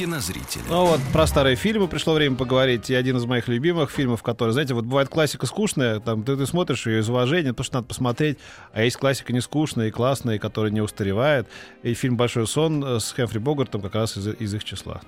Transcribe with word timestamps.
кинозрителя. 0.00 0.62
Ну 0.70 0.86
вот, 0.86 1.00
про 1.12 1.26
старые 1.26 1.56
фильмы 1.56 1.86
пришло 1.86 2.14
время 2.14 2.34
поговорить. 2.34 2.88
И 2.88 2.94
один 2.94 3.18
из 3.18 3.26
моих 3.26 3.48
любимых 3.48 3.90
фильмов, 3.90 4.22
который, 4.22 4.52
знаете, 4.52 4.72
вот 4.72 4.86
бывает 4.86 5.10
классика 5.10 5.44
скучная, 5.44 6.00
там 6.00 6.22
ты, 6.22 6.38
ты 6.38 6.46
смотришь 6.46 6.86
ее 6.86 7.00
из 7.00 7.10
уважения, 7.10 7.50
потому 7.50 7.64
что 7.64 7.74
надо 7.76 7.88
посмотреть, 7.88 8.38
а 8.72 8.82
есть 8.82 8.96
классика 8.96 9.34
не 9.34 9.40
скучная 9.40 9.88
и 9.88 9.90
классная, 9.90 10.36
и 10.36 10.38
которая 10.38 10.72
не 10.72 10.80
устаревает. 10.80 11.48
И 11.82 11.92
фильм 11.92 12.16
«Большой 12.16 12.46
сон» 12.46 12.82
с 12.82 13.12
Хэмфри 13.12 13.40
Богартом 13.40 13.82
как 13.82 13.94
раз 13.94 14.16
из, 14.16 14.26
из 14.26 14.54
их 14.54 14.64
числа. 14.64 15.02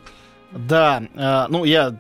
Да, 0.52 1.02
э, 1.15 1.47
ну 1.48 1.65
я 1.65 1.97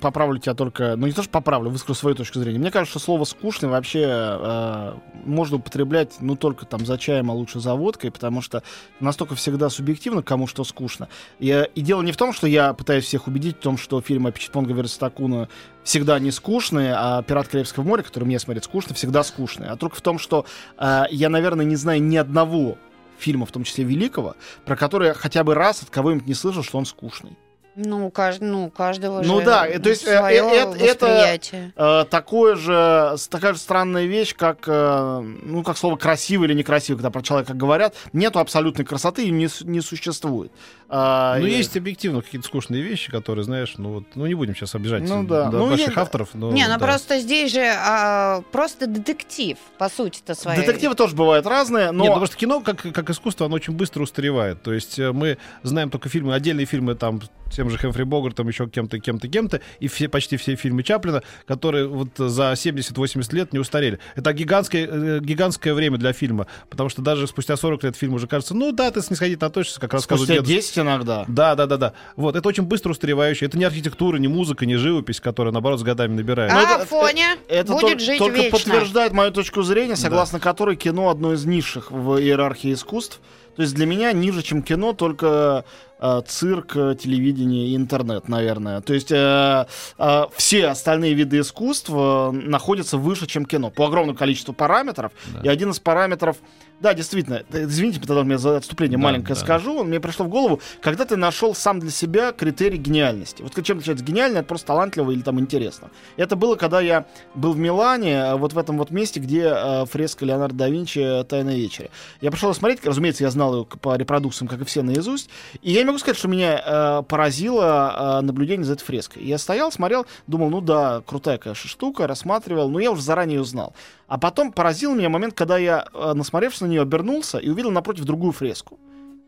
поправлю 0.00 0.38
тебя 0.38 0.54
только, 0.54 0.94
ну 0.96 1.06
не 1.06 1.12
то 1.12 1.22
что 1.22 1.30
поправлю, 1.32 1.70
выскажу 1.70 1.94
свою 1.94 2.14
точку 2.14 2.38
зрения. 2.38 2.58
Мне 2.58 2.70
кажется, 2.70 2.98
что 2.98 3.04
слово 3.04 3.24
скучный 3.24 3.68
вообще 3.68 4.04
э, 4.06 4.94
можно 5.24 5.56
употреблять, 5.56 6.16
ну 6.20 6.36
только 6.36 6.64
там 6.64 6.86
за 6.86 6.96
чаем, 6.96 7.28
а 7.30 7.34
лучше 7.34 7.58
за 7.58 7.74
водкой, 7.74 8.12
потому 8.12 8.40
что 8.40 8.62
настолько 9.00 9.34
всегда 9.34 9.68
субъективно, 9.68 10.22
кому 10.22 10.46
что 10.46 10.62
скучно. 10.62 11.08
И, 11.40 11.68
и 11.74 11.80
дело 11.80 12.02
не 12.02 12.12
в 12.12 12.16
том, 12.16 12.32
что 12.32 12.46
я 12.46 12.72
пытаюсь 12.72 13.04
всех 13.04 13.26
убедить 13.26 13.56
в 13.56 13.60
том, 13.60 13.76
что 13.76 14.00
фильмы 14.00 14.30
Пичетонга 14.30 14.74
Верстакуна 14.74 15.48
всегда 15.82 16.20
не 16.20 16.30
скучные, 16.30 16.94
а 16.96 17.22
«Пират 17.22 17.48
Карибского 17.48 17.82
моря», 17.82 18.02
который 18.02 18.24
мне 18.24 18.38
смотреть 18.38 18.64
скучно, 18.64 18.94
всегда 18.94 19.24
скучные. 19.24 19.70
А 19.70 19.76
только 19.76 19.96
в 19.96 20.02
том, 20.02 20.20
что 20.20 20.46
э, 20.78 21.04
я, 21.10 21.28
наверное, 21.30 21.64
не 21.64 21.76
знаю 21.76 22.00
ни 22.00 22.16
одного 22.16 22.78
фильма, 23.18 23.44
в 23.44 23.50
том 23.50 23.64
числе 23.64 23.82
великого, 23.82 24.36
про 24.64 24.76
который 24.76 25.08
я 25.08 25.14
хотя 25.14 25.42
бы 25.42 25.54
раз 25.54 25.82
от 25.82 25.90
кого-нибудь 25.90 26.28
не 26.28 26.34
слышал, 26.34 26.62
что 26.62 26.78
он 26.78 26.86
скучный. 26.86 27.36
Ну, 27.80 28.10
кажд... 28.10 28.40
ну 28.40 28.70
каждого 28.70 29.22
ну, 29.22 29.38
же 29.38 29.46
да, 29.46 29.66
то 29.78 29.88
есть 29.88 30.04
э, 30.04 30.18
свое 30.18 30.38
э, 30.38 30.66
восприятие. 30.66 31.72
это 31.76 32.04
э, 32.06 32.10
такое 32.10 32.56
же, 32.56 33.16
такая 33.30 33.54
же 33.54 33.60
странная 33.60 34.06
вещь, 34.06 34.34
как, 34.34 34.64
э, 34.66 35.20
ну, 35.42 35.62
как 35.62 35.78
слово 35.78 35.96
красивый 35.96 36.48
или 36.48 36.54
некрасивый, 36.54 36.98
когда 36.98 37.10
про 37.10 37.22
человека 37.22 37.54
говорят. 37.54 37.94
Нету 38.12 38.40
абсолютной 38.40 38.84
красоты 38.84 39.26
и 39.26 39.30
не, 39.30 39.48
не 39.62 39.80
существует. 39.80 40.50
А, 40.90 41.38
ну, 41.38 41.46
и... 41.46 41.50
есть 41.50 41.76
объективно 41.76 42.22
какие-то 42.22 42.46
скучные 42.46 42.82
вещи, 42.82 43.10
которые, 43.10 43.44
знаешь, 43.44 43.74
ну, 43.76 43.94
вот, 43.94 44.04
ну 44.14 44.26
не 44.26 44.34
будем 44.34 44.56
сейчас 44.56 44.74
обижать 44.74 45.02
ну, 45.02 45.22
да. 45.22 45.50
до 45.50 45.58
ну, 45.58 45.68
больших 45.68 45.88
есть... 45.88 45.98
авторов. 45.98 46.30
Но, 46.32 46.50
не, 46.50 46.66
ну 46.66 46.78
да. 46.78 46.84
просто 46.84 47.20
здесь 47.20 47.52
же 47.52 47.64
а, 47.64 48.42
просто 48.50 48.86
детектив, 48.86 49.58
по 49.76 49.88
сути-то 49.88 50.34
своей. 50.34 50.60
Детективы 50.60 50.94
тоже 50.94 51.14
бывают 51.14 51.46
разные, 51.46 51.92
но... 51.92 52.04
Нет, 52.04 52.10
потому 52.10 52.26
что 52.26 52.36
кино, 52.36 52.60
как, 52.60 52.80
как 52.80 53.10
искусство, 53.10 53.46
оно 53.46 53.56
очень 53.56 53.74
быстро 53.74 54.02
устаревает. 54.02 54.62
То 54.62 54.72
есть 54.72 54.98
э, 54.98 55.12
мы 55.12 55.36
знаем 55.62 55.90
только 55.90 56.08
фильмы, 56.08 56.34
отдельные 56.34 56.66
фильмы 56.66 56.94
там 56.94 57.20
тем 57.50 57.70
же 57.70 57.78
Хэмфри 57.78 58.04
Богартом, 58.04 58.48
еще 58.48 58.68
кем-то, 58.68 58.98
кем-то, 58.98 59.28
кем-то, 59.28 59.60
и 59.80 59.88
все, 59.88 60.08
почти 60.08 60.36
все 60.36 60.56
фильмы 60.56 60.82
Чаплина, 60.82 61.22
которые 61.46 61.86
вот 61.86 62.08
за 62.16 62.52
70-80 62.52 63.34
лет 63.34 63.52
не 63.52 63.58
устарели. 63.58 63.98
Это 64.14 64.32
гигантское, 64.32 64.86
э, 64.86 65.20
гигантское 65.20 65.74
время 65.74 65.98
для 65.98 66.12
фильма, 66.12 66.46
потому 66.70 66.88
что 66.88 67.02
даже 67.02 67.26
спустя 67.26 67.56
40 67.56 67.84
лет 67.84 67.96
фильм 67.96 68.14
уже 68.14 68.26
кажется, 68.26 68.54
ну 68.54 68.72
да, 68.72 68.90
ты 68.90 69.00
снисходительно 69.00 69.46
относишься, 69.46 69.80
как 69.80 69.92
рассказывает 69.92 70.28
Спустя 70.40 70.54
10 70.54 70.78
иногда. 70.78 71.24
Да, 71.28 71.54
да, 71.54 71.66
да, 71.66 71.76
да. 71.76 71.92
Вот, 72.16 72.36
это 72.36 72.48
очень 72.48 72.64
быстро 72.64 72.90
устаревающее. 72.90 73.48
Это 73.48 73.58
не 73.58 73.64
архитектура, 73.64 74.16
не 74.18 74.28
музыка, 74.28 74.66
не 74.66 74.76
живопись, 74.76 75.20
которая, 75.20 75.52
наоборот, 75.52 75.80
с 75.80 75.82
годами 75.82 76.14
набирает. 76.14 76.52
А 76.52 76.62
это, 76.62 76.86
фоне 76.86 77.36
это 77.48 77.72
будет 77.72 77.98
тол- 77.98 78.04
жить 78.04 78.18
только 78.18 78.36
вечно. 78.36 78.58
подтверждает 78.58 79.12
мою 79.12 79.30
точку 79.30 79.62
зрения, 79.62 79.96
согласно 79.96 80.40
которой 80.40 80.76
кино 80.76 81.10
одно 81.10 81.32
из 81.34 81.44
низших 81.44 81.90
в 81.90 82.18
иерархии 82.18 82.72
искусств. 82.72 83.20
То 83.56 83.62
есть 83.62 83.74
для 83.74 83.86
меня 83.86 84.12
ниже, 84.12 84.42
чем 84.42 84.62
кино, 84.62 84.92
только 84.92 85.64
э, 85.66 85.87
цирк, 86.26 86.76
э, 86.76 86.96
телевидение 86.98 87.68
и 87.68 87.76
интернет, 87.76 88.28
наверное. 88.28 88.80
То 88.80 88.94
есть 88.94 89.10
э, 89.10 89.66
э, 89.98 90.24
все 90.36 90.68
остальные 90.68 91.14
виды 91.14 91.40
искусств 91.40 91.90
э, 91.92 92.30
находятся 92.30 92.98
выше, 92.98 93.26
чем 93.26 93.44
кино, 93.44 93.70
по 93.70 93.86
огромному 93.86 94.16
количеству 94.16 94.54
параметров. 94.54 95.12
Да. 95.34 95.40
И 95.42 95.48
один 95.48 95.70
из 95.70 95.80
параметров, 95.80 96.36
да, 96.80 96.94
действительно, 96.94 97.42
э, 97.50 97.64
извините, 97.64 98.00
тогда 98.00 98.22
меня 98.22 98.38
за 98.38 98.56
отступление 98.56 98.98
Да, 98.98 99.04
маленькое 99.04 99.34
да. 99.34 99.40
скажу, 99.40 99.82
мне 99.82 99.98
пришло 100.00 100.24
в 100.26 100.28
голову, 100.28 100.60
когда 100.80 101.04
ты 101.04 101.16
нашел 101.16 101.54
сам 101.54 101.80
для 101.80 101.90
себя 101.90 102.32
критерий 102.32 102.78
гениальности. 102.78 103.42
Вот 103.42 103.52
чем 103.64 103.78
отличается 103.78 104.04
гениально, 104.04 104.38
это 104.38 104.48
просто 104.48 104.68
талантливо 104.68 105.10
или 105.10 105.22
там 105.22 105.40
интересно. 105.40 105.90
Это 106.16 106.36
было, 106.36 106.54
когда 106.54 106.80
я 106.80 107.06
был 107.34 107.52
в 107.52 107.58
Милане, 107.58 108.12
э, 108.12 108.34
вот 108.36 108.52
в 108.52 108.58
этом 108.58 108.78
вот 108.78 108.90
месте, 108.90 109.18
где 109.18 109.52
э, 109.52 109.84
фреска 109.86 110.24
Леонардо 110.24 110.58
да 110.58 110.68
Винчи 110.68 111.24
«Тайная 111.28 111.56
вечеря». 111.56 111.88
Я 112.20 112.30
пришел 112.30 112.54
смотреть, 112.54 112.84
разумеется, 112.86 113.24
я 113.24 113.30
знал 113.30 113.54
ее 113.56 113.64
по 113.64 113.96
репродукциям, 113.96 114.48
как 114.48 114.60
и 114.60 114.64
все, 114.64 114.82
наизусть, 114.82 115.28
и 115.62 115.72
я 115.72 115.87
могу 115.88 115.98
сказать, 115.98 116.16
что 116.16 116.28
меня 116.28 116.62
э, 116.64 117.02
поразило 117.02 118.18
э, 118.20 118.24
наблюдение 118.24 118.64
за 118.64 118.74
этой 118.74 118.84
фреской. 118.84 119.22
Я 119.24 119.38
стоял, 119.38 119.72
смотрел, 119.72 120.06
думал, 120.26 120.50
ну 120.50 120.60
да, 120.60 121.02
крутая, 121.04 121.38
конечно, 121.38 121.68
штука, 121.68 122.06
рассматривал, 122.06 122.68
но 122.70 122.78
я 122.78 122.90
уже 122.92 123.02
заранее 123.02 123.38
ее 123.38 123.44
знал. 123.44 123.74
А 124.06 124.18
потом 124.18 124.52
поразил 124.52 124.94
меня 124.94 125.08
момент, 125.08 125.34
когда 125.34 125.58
я, 125.58 125.86
э, 125.92 126.12
насмотревшись 126.14 126.60
на 126.62 126.66
нее, 126.66 126.82
обернулся 126.82 127.38
и 127.38 127.48
увидел 127.48 127.70
напротив 127.70 128.04
другую 128.04 128.32
фреску. 128.32 128.78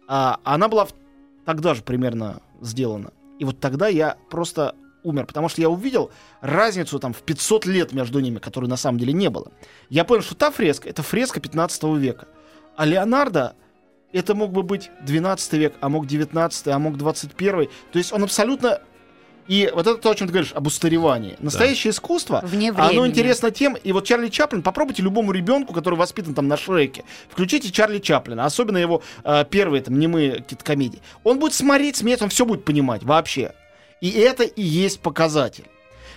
А, 0.09 0.39
она 0.45 0.69
была 0.69 0.85
в- 0.87 0.95
тогда 1.45 1.75
же 1.75 1.83
примерно 1.83 2.41
сделана. 2.61 3.11
И 3.39 3.45
вот 3.45 3.59
тогда 3.61 3.89
я 3.89 4.17
просто 4.31 4.75
умер, 5.03 5.27
потому 5.27 5.49
что 5.49 5.61
я 5.61 5.71
увидел 5.71 6.11
разницу 6.41 6.99
там 6.99 7.13
в 7.13 7.23
500 7.23 7.65
лет 7.67 7.93
между 7.93 8.21
ними, 8.21 8.39
которой 8.39 8.67
на 8.67 8.77
самом 8.77 8.99
деле 8.99 9.13
не 9.13 9.31
было. 9.31 9.51
Я 9.89 10.05
понял, 10.05 10.23
что 10.23 10.35
та 10.35 10.51
фреска— 10.51 10.89
это 10.91 11.03
фреска 11.03 11.41
15 11.41 11.97
века. 11.97 12.29
А 12.77 12.85
Леонардо 12.85 13.55
это 14.13 14.35
мог 14.35 14.53
бы 14.53 14.63
быть 14.63 14.91
12 15.03 15.53
век, 15.55 15.75
а 15.81 15.89
мог 15.89 16.07
19, 16.07 16.69
а 16.69 16.79
мог 16.79 16.97
21. 16.97 17.69
То 17.93 17.99
есть 17.99 18.13
он 18.13 18.23
абсолютно... 18.25 18.81
И 19.47 19.69
вот 19.75 19.85
это 19.85 19.97
то, 19.97 20.11
о 20.11 20.15
чем 20.15 20.29
ты 20.29 20.33
говоришь, 20.33 20.53
об 20.53 20.69
устаревании. 20.69 21.37
Настоящее 21.41 21.91
искусство, 21.91 22.41
Вне 22.45 22.71
оно 22.71 22.89
времени. 22.89 23.09
интересно 23.09 23.51
тем, 23.51 23.75
и 23.75 23.91
вот 23.91 24.05
Чарли 24.07 24.29
Чаплин, 24.29 24.63
попробуйте 24.63 25.03
любому 25.03 25.33
ребенку, 25.33 25.73
который 25.73 25.97
воспитан 25.97 26.35
там 26.35 26.47
на 26.47 26.57
Шреке, 26.57 27.03
включите 27.29 27.73
Чарли 27.73 27.99
Чаплина, 27.99 28.45
особенно 28.45 28.77
его 28.77 29.03
э, 29.25 29.45
первые 29.51 29.83
там 29.83 29.99
немые 29.99 30.37
какие-то 30.37 30.65
комедии. 30.65 31.01
Он 31.25 31.41
будет 31.41 31.55
смотреть, 31.55 31.97
смеяться, 31.97 32.27
он 32.27 32.31
все 32.31 32.47
будет 32.47 32.65
понимать 32.65 33.03
вообще. 33.03 33.53
И 34.01 34.11
это 34.11 34.45
и 34.45 34.63
есть 34.63 35.01
показатель. 35.01 35.65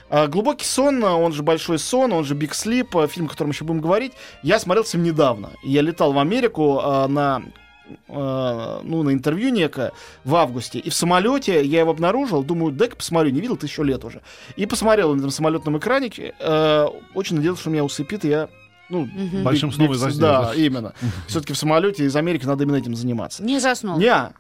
А, 0.10 0.28
Глубокий 0.28 0.66
сон, 0.66 1.04
а, 1.04 1.16
он 1.16 1.34
же 1.34 1.42
большой 1.42 1.80
сон, 1.80 2.14
он 2.14 2.24
же 2.26 2.36
Big 2.36 2.52
Sleep, 2.52 3.04
а, 3.04 3.08
фильм, 3.08 3.26
о 3.26 3.30
котором 3.30 3.50
еще 3.50 3.64
будем 3.64 3.82
говорить, 3.82 4.14
я 4.44 4.60
смотрел 4.60 4.86
с 4.86 4.94
ним 4.94 5.04
недавно. 5.04 5.50
Я 5.64 5.82
летал 5.82 6.14
в 6.14 6.20
Америку 6.20 6.80
а, 6.84 7.08
на 7.08 7.38
а, 7.38 7.42
ну, 8.08 9.04
на 9.04 9.12
интервью 9.12 9.50
некое 9.50 9.92
в 10.24 10.36
августе, 10.36 10.80
и 10.80 10.90
в 10.90 10.94
самолете 10.94 11.64
я 11.66 11.80
его 11.82 11.92
обнаружил, 11.92 12.44
думаю, 12.44 12.72
дай-ка 12.72 12.96
посмотрю, 12.96 13.32
не 13.32 13.42
видел 13.42 13.58
тысячу 13.58 13.84
лет 13.84 14.04
уже. 14.06 14.22
И 14.56 14.66
посмотрел 14.66 15.14
на 15.14 15.20
этом 15.20 15.32
самолетном 15.32 15.78
экранике, 15.78 16.34
э, 16.40 16.88
очень 17.14 17.36
надеялся, 17.36 17.62
что 17.62 17.70
меня 17.70 17.84
усыпит, 17.84 18.26
и 18.26 18.30
я 18.30 18.50
ну, 18.90 19.06
Мгм. 19.06 19.44
Большим 19.44 19.72
сном 19.72 19.94
и 19.94 19.98
Да, 19.98 20.44
да? 20.44 20.54
именно. 20.54 20.94
Все-таки 21.28 21.54
в 21.54 21.58
самолете 21.58 22.06
из 22.06 22.16
Америки 22.16 22.46
надо 22.46 22.64
именно 22.64 22.76
этим 22.76 22.96
заниматься. 22.96 23.44
Не 23.44 23.60
заснул. 23.60 23.98
Не, 23.98 24.34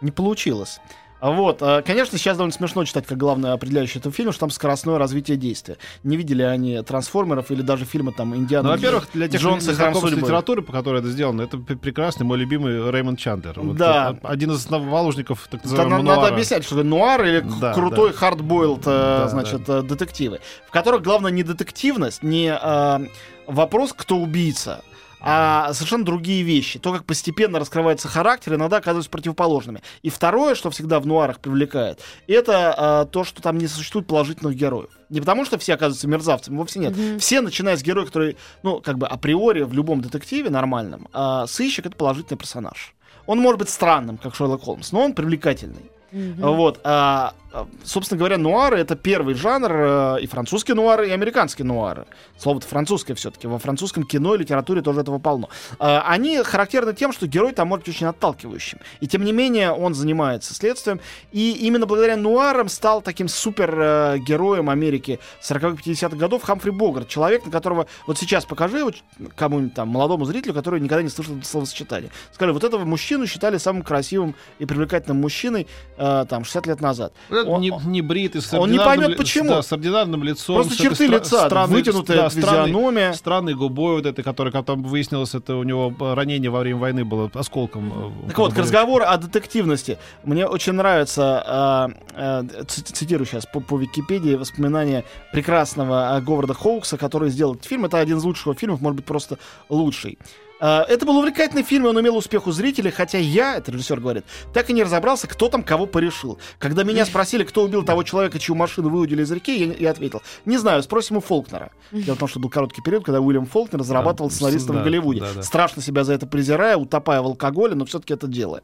не 0.00 0.10
получилось. 0.10 0.80
А 1.24 1.30
Вот, 1.30 1.62
а, 1.62 1.80
конечно, 1.80 2.18
сейчас 2.18 2.36
довольно 2.36 2.52
смешно 2.52 2.84
читать, 2.84 3.06
как 3.06 3.16
главное 3.16 3.54
определяющее 3.54 3.98
этого 3.98 4.14
фильма, 4.14 4.32
что 4.32 4.40
там 4.40 4.50
скоростное 4.50 4.98
развитие 4.98 5.38
действия. 5.38 5.78
Не 6.02 6.18
видели 6.18 6.42
они 6.42 6.82
трансформеров 6.82 7.50
или 7.50 7.62
даже 7.62 7.86
фильмы 7.86 8.12
там 8.12 8.36
Индиана. 8.36 8.68
Ну, 8.68 8.74
во-первых, 8.74 9.08
для 9.14 9.28
тех, 9.28 9.40
Джонса 9.40 9.68
кто 9.72 9.74
знаком 9.76 10.06
с 10.06 10.12
литературой, 10.12 10.62
по 10.62 10.70
которой 10.70 11.00
это 11.00 11.08
сделано, 11.08 11.40
это 11.40 11.56
прекрасный 11.56 12.24
мой 12.26 12.36
любимый 12.36 12.90
Рэймонд 12.90 13.18
Чандлер. 13.18 13.58
Вот, 13.58 13.74
Да. 13.78 14.18
э, 14.22 14.26
Один 14.26 14.50
из 14.50 14.56
основоположников 14.58 15.48
так 15.50 15.62
Да, 15.62 15.68
называемого 15.70 16.02
на- 16.02 16.16
надо 16.16 16.28
объяснять, 16.28 16.62
что 16.62 16.74
это 16.74 16.84
нуар 16.86 17.24
или 17.24 17.42
Да, 17.58 17.72
крутой 17.72 18.10
да. 18.10 18.16
hardboiled, 18.18 18.80
э, 18.80 18.82
Да, 18.84 19.28
значит, 19.28 19.66
э, 19.66 19.80
детективы, 19.80 20.40
в 20.68 20.70
которых 20.70 21.00
главное 21.00 21.30
не 21.30 21.42
детективность, 21.42 22.22
не 22.22 22.54
э, 22.54 23.06
вопрос, 23.46 23.94
кто 23.96 24.18
убийца, 24.18 24.82
а 25.26 25.72
совершенно 25.72 26.04
другие 26.04 26.42
вещи. 26.42 26.78
То, 26.78 26.92
как 26.92 27.06
постепенно 27.06 27.58
раскрывается 27.58 28.08
характер, 28.08 28.54
иногда 28.54 28.76
оказываются 28.76 29.10
противоположными. 29.10 29.80
И 30.02 30.10
второе, 30.10 30.54
что 30.54 30.70
всегда 30.70 31.00
в 31.00 31.06
нуарах 31.06 31.40
привлекает, 31.40 32.00
это 32.26 33.06
э, 33.06 33.10
то, 33.10 33.24
что 33.24 33.40
там 33.40 33.56
не 33.56 33.66
существует 33.66 34.06
положительных 34.06 34.54
героев. 34.54 34.90
Не 35.08 35.20
потому, 35.20 35.46
что 35.46 35.58
все 35.58 35.74
оказываются 35.74 36.08
мерзавцами, 36.08 36.56
вовсе 36.56 36.78
нет. 36.78 36.94
Мгм. 36.94 37.18
Все, 37.18 37.40
начиная 37.40 37.76
с 37.78 37.82
героя, 37.82 38.04
который, 38.04 38.36
ну, 38.62 38.80
как 38.80 38.98
бы 38.98 39.06
априори 39.06 39.62
в 39.62 39.72
любом 39.72 40.02
детективе 40.02 40.50
нормальном, 40.50 41.08
а 41.14 41.46
сыщик— 41.46 41.86
это 41.86 41.96
положительный 41.96 42.36
персонаж. 42.36 42.94
Он 43.26 43.38
может 43.38 43.58
быть 43.58 43.70
странным, 43.70 44.18
как 44.18 44.34
Шерлок 44.34 44.62
Холмс, 44.62 44.92
но 44.92 45.00
он 45.00 45.14
привлекательный. 45.14 45.90
Вот. 46.38 46.80
а, 46.84 47.34
а, 47.54 47.68
собственно 47.84 48.18
говоря, 48.18 48.36
нуары 48.36 48.78
это 48.78 48.96
первый 48.96 49.36
жанр, 49.36 49.70
э, 49.72 50.16
и 50.22 50.26
французский 50.26 50.72
нуар, 50.74 51.02
и 51.02 51.10
американский 51.10 51.62
нуар. 51.62 52.04
Слово-то 52.36 52.66
французское 52.66 53.14
все-таки. 53.14 53.46
Во 53.46 53.60
французском 53.60 54.02
кино 54.02 54.34
и 54.34 54.38
литературе 54.38 54.82
тоже 54.82 55.02
этого 55.02 55.20
полно. 55.20 55.48
А, 55.78 56.04
они 56.08 56.42
характерны 56.42 56.94
тем, 56.94 57.12
что 57.12 57.28
герой 57.28 57.52
там 57.52 57.68
может 57.68 57.86
быть 57.86 57.94
очень 57.94 58.08
отталкивающим. 58.08 58.80
И 59.00 59.06
тем 59.06 59.24
не 59.24 59.32
менее 59.32 59.70
он 59.70 59.94
занимается 59.94 60.52
следствием. 60.52 61.00
И 61.30 61.52
именно 61.52 61.86
благодаря 61.86 62.16
нуарам 62.16 62.68
стал 62.68 63.02
таким 63.02 63.28
супер 63.28 63.72
э, 63.78 64.18
героем 64.18 64.68
Америки 64.68 65.20
40-50-х 65.40 66.16
годов 66.16 66.42
Хамфри 66.42 66.72
Богарт. 66.72 67.08
Человек, 67.08 67.46
на 67.46 67.52
которого 67.52 67.86
вот 68.08 68.18
сейчас 68.18 68.44
покажи 68.44 68.78
его 68.78 68.90
кому-нибудь 69.36 69.74
там 69.74 69.88
молодому 69.88 70.24
зрителю, 70.24 70.54
который 70.54 70.80
никогда 70.80 71.04
не 71.04 71.08
слышал 71.08 71.36
это 71.36 71.46
словосочетание. 71.46 72.10
Скажи, 72.32 72.52
вот 72.52 72.64
этого 72.64 72.84
мужчину 72.84 73.28
считали 73.28 73.58
самым 73.58 73.82
красивым 73.82 74.34
и 74.58 74.66
привлекательным 74.66 75.20
мужчиной 75.20 75.68
э, 75.96 76.03
там 76.28 76.44
60 76.44 76.66
лет 76.66 76.80
назад. 76.80 77.12
Он- 77.30 77.60
не, 77.60 77.72
не 77.86 78.02
бритый, 78.02 78.40
с 78.42 78.52
он 78.54 78.70
не 78.70 78.78
поймет, 78.78 79.16
почему. 79.16 79.48
Да, 79.50 79.62
с 79.62 79.72
ординарным 79.72 80.22
лицом. 80.22 80.56
Просто 80.56 80.76
черты 80.76 81.06
лица, 81.06 81.46
странной- 81.46 81.76
вытянутая 81.76 82.16
да, 82.16 82.28
физиономия. 82.28 83.12
Странной 83.12 83.54
губой 83.54 83.96
вот 83.96 84.06
этой, 84.06 84.22
которая 84.22 84.52
потом 84.52 84.82
выяснилось, 84.82 85.34
это 85.34 85.56
у 85.56 85.62
него 85.62 85.92
э, 85.98 86.14
ранение 86.14 86.50
во 86.50 86.60
время 86.60 86.78
войны 86.78 87.04
было 87.04 87.30
осколком. 87.34 87.92
э, 88.24 88.28
Так 88.28 88.38
вот, 88.38 88.54
к 88.54 88.58
разговору 88.58 89.04
о 89.06 89.16
детективности. 89.16 89.98
Мне 90.24 90.46
очень 90.46 90.72
нравится, 90.72 91.94
э, 92.16 92.42
э, 92.56 92.64
цитирую 92.66 93.26
сейчас 93.26 93.46
по, 93.46 93.60
по 93.60 93.76
Википедии, 93.78 94.34
воспоминания 94.34 95.04
прекрасного 95.32 96.16
э, 96.18 96.20
Говарда 96.22 96.54
Хоукса, 96.54 96.96
который 96.96 97.30
сделал 97.30 97.54
этот 97.54 97.66
фильм. 97.66 97.84
Это 97.84 97.98
один 97.98 98.18
из 98.18 98.24
лучших 98.24 98.46
его 98.46 98.54
фильмов, 98.54 98.80
может 98.80 98.96
быть, 98.96 99.04
просто 99.06 99.38
лучший. 99.68 100.18
Э, 100.64 100.84
Это 100.88 101.04
был 101.04 101.18
увлекательный 101.18 101.62
фильм, 101.62 101.84
он 101.84 102.00
имел 102.00 102.16
успех 102.16 102.46
у 102.46 102.52
зрителей, 102.52 102.90
хотя 102.90 103.18
я, 103.18 103.56
это 103.56 103.70
режиссер 103.70 104.00
говорит, 104.00 104.24
так 104.54 104.70
и 104.70 104.72
не 104.72 104.82
разобрался, 104.82 105.26
кто 105.26 105.48
там 105.50 105.62
кого 105.62 105.84
порешил. 105.86 106.38
Когда 106.58 106.84
меня 106.84 107.04
спросили, 107.04 107.44
кто 107.44 107.62
убил 107.64 107.82
того 107.84 108.02
человека, 108.02 108.38
чью 108.38 108.54
машину 108.54 108.88
выудили 108.88 109.22
из 109.22 109.30
реки, 109.30 109.54
я, 109.56 109.74
я 109.74 109.90
ответил, 109.90 110.22
не 110.46 110.56
знаю, 110.56 110.82
спросим 110.82 111.18
у 111.18 111.20
Фолкнера. 111.20 111.70
Дело 111.92 112.14
в 112.14 112.18
том, 112.18 112.28
что 112.28 112.40
был 112.40 112.48
короткий 112.48 112.80
период, 112.82 113.04
когда 113.04 113.20
Уильям 113.20 113.44
Фолкнер 113.46 113.82
зарабатывал 113.82 114.30
Да, 114.30 114.34
сценаристом 114.36 114.76
да, 114.76 114.80
в 114.82 114.84
Голливуде. 114.84 115.20
да, 115.20 115.26
да. 115.34 115.42
Страшно 115.42 115.82
себя 115.82 116.02
за 116.04 116.14
это 116.14 116.26
презирая, 116.26 116.76
утопая 116.78 117.20
в 117.20 117.26
алкоголе, 117.26 117.74
но 117.74 117.84
все-таки 117.84 118.14
это 118.14 118.26
делая. 118.26 118.62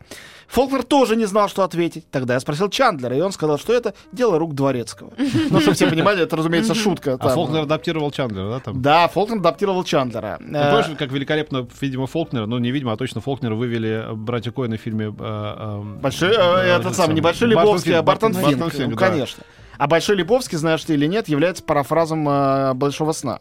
Фолкнер 0.49 0.83
тоже 0.83 1.17
не 1.17 1.27
знал, 1.27 1.49
что 1.49 1.63
ответить. 1.63 2.05
Тогда 2.11 2.35
я 2.35 2.41
спросил 2.41 2.69
Чандлера, 2.71 3.17
и 3.17 3.21
он 3.21 3.33
сказал, 3.33 3.59
что 3.59 3.73
это 3.75 3.95
дело 4.11 4.39
рук 4.39 4.55
Дворецкого. 4.55 5.13
Ну, 5.51 5.61
чтобы 5.61 5.75
все 5.75 5.87
понимали, 5.89 6.23
это, 6.23 6.37
разумеется, 6.37 6.75
шутка. 6.75 7.17
А. 7.21 7.29
Фолкнер 7.29 7.61
адаптировал 7.63 8.11
Чандлера, 8.11 8.51
да, 8.51 8.61
там? 8.61 8.83
Да, 8.83 9.09
Фолкнер 9.09 9.39
адаптировал 9.39 9.85
Чандлера. 9.85 10.39
Ну, 10.41 10.59
Э, 10.59 10.71
помнишь, 10.83 10.99
как 10.99 11.13
великолепно, 11.13 11.67
видимо, 11.91 12.07
Фолкнера, 12.07 12.47
ну, 12.47 12.59
не 12.59 12.71
видимо, 12.71 12.93
а 12.93 12.97
точно 12.97 13.21
Фолкнера 13.21 13.57
вывели 13.57 14.11
э, 14.11 14.13
братья 14.15 14.53
Коэна 14.53 14.77
в 14.77 14.81
фильме... 14.81 15.07
э, 15.07 15.13
э, 15.19 15.83
Большой, 16.01 16.31
э, 16.31 16.77
этот 16.79 16.95
самый, 16.95 17.15
небольшой 17.15 17.49
Лебовский, 17.49 17.97
а 17.97 18.03
Бартон 18.03 18.33
Бартон 18.33 18.53
Финк. 18.53 18.73
Финк, 18.73 18.91
Ну, 18.91 18.97
да. 18.97 19.09
конечно. 19.09 19.43
А 19.77 19.87
Большой 19.89 20.17
Лебовский, 20.17 20.57
знаешь 20.57 20.85
ты 20.85 20.95
или 20.95 21.07
нет, 21.07 21.29
является 21.29 21.65
парафразом 21.65 22.29
э, 22.29 22.75
Большого 22.75 23.11
сна. 23.13 23.41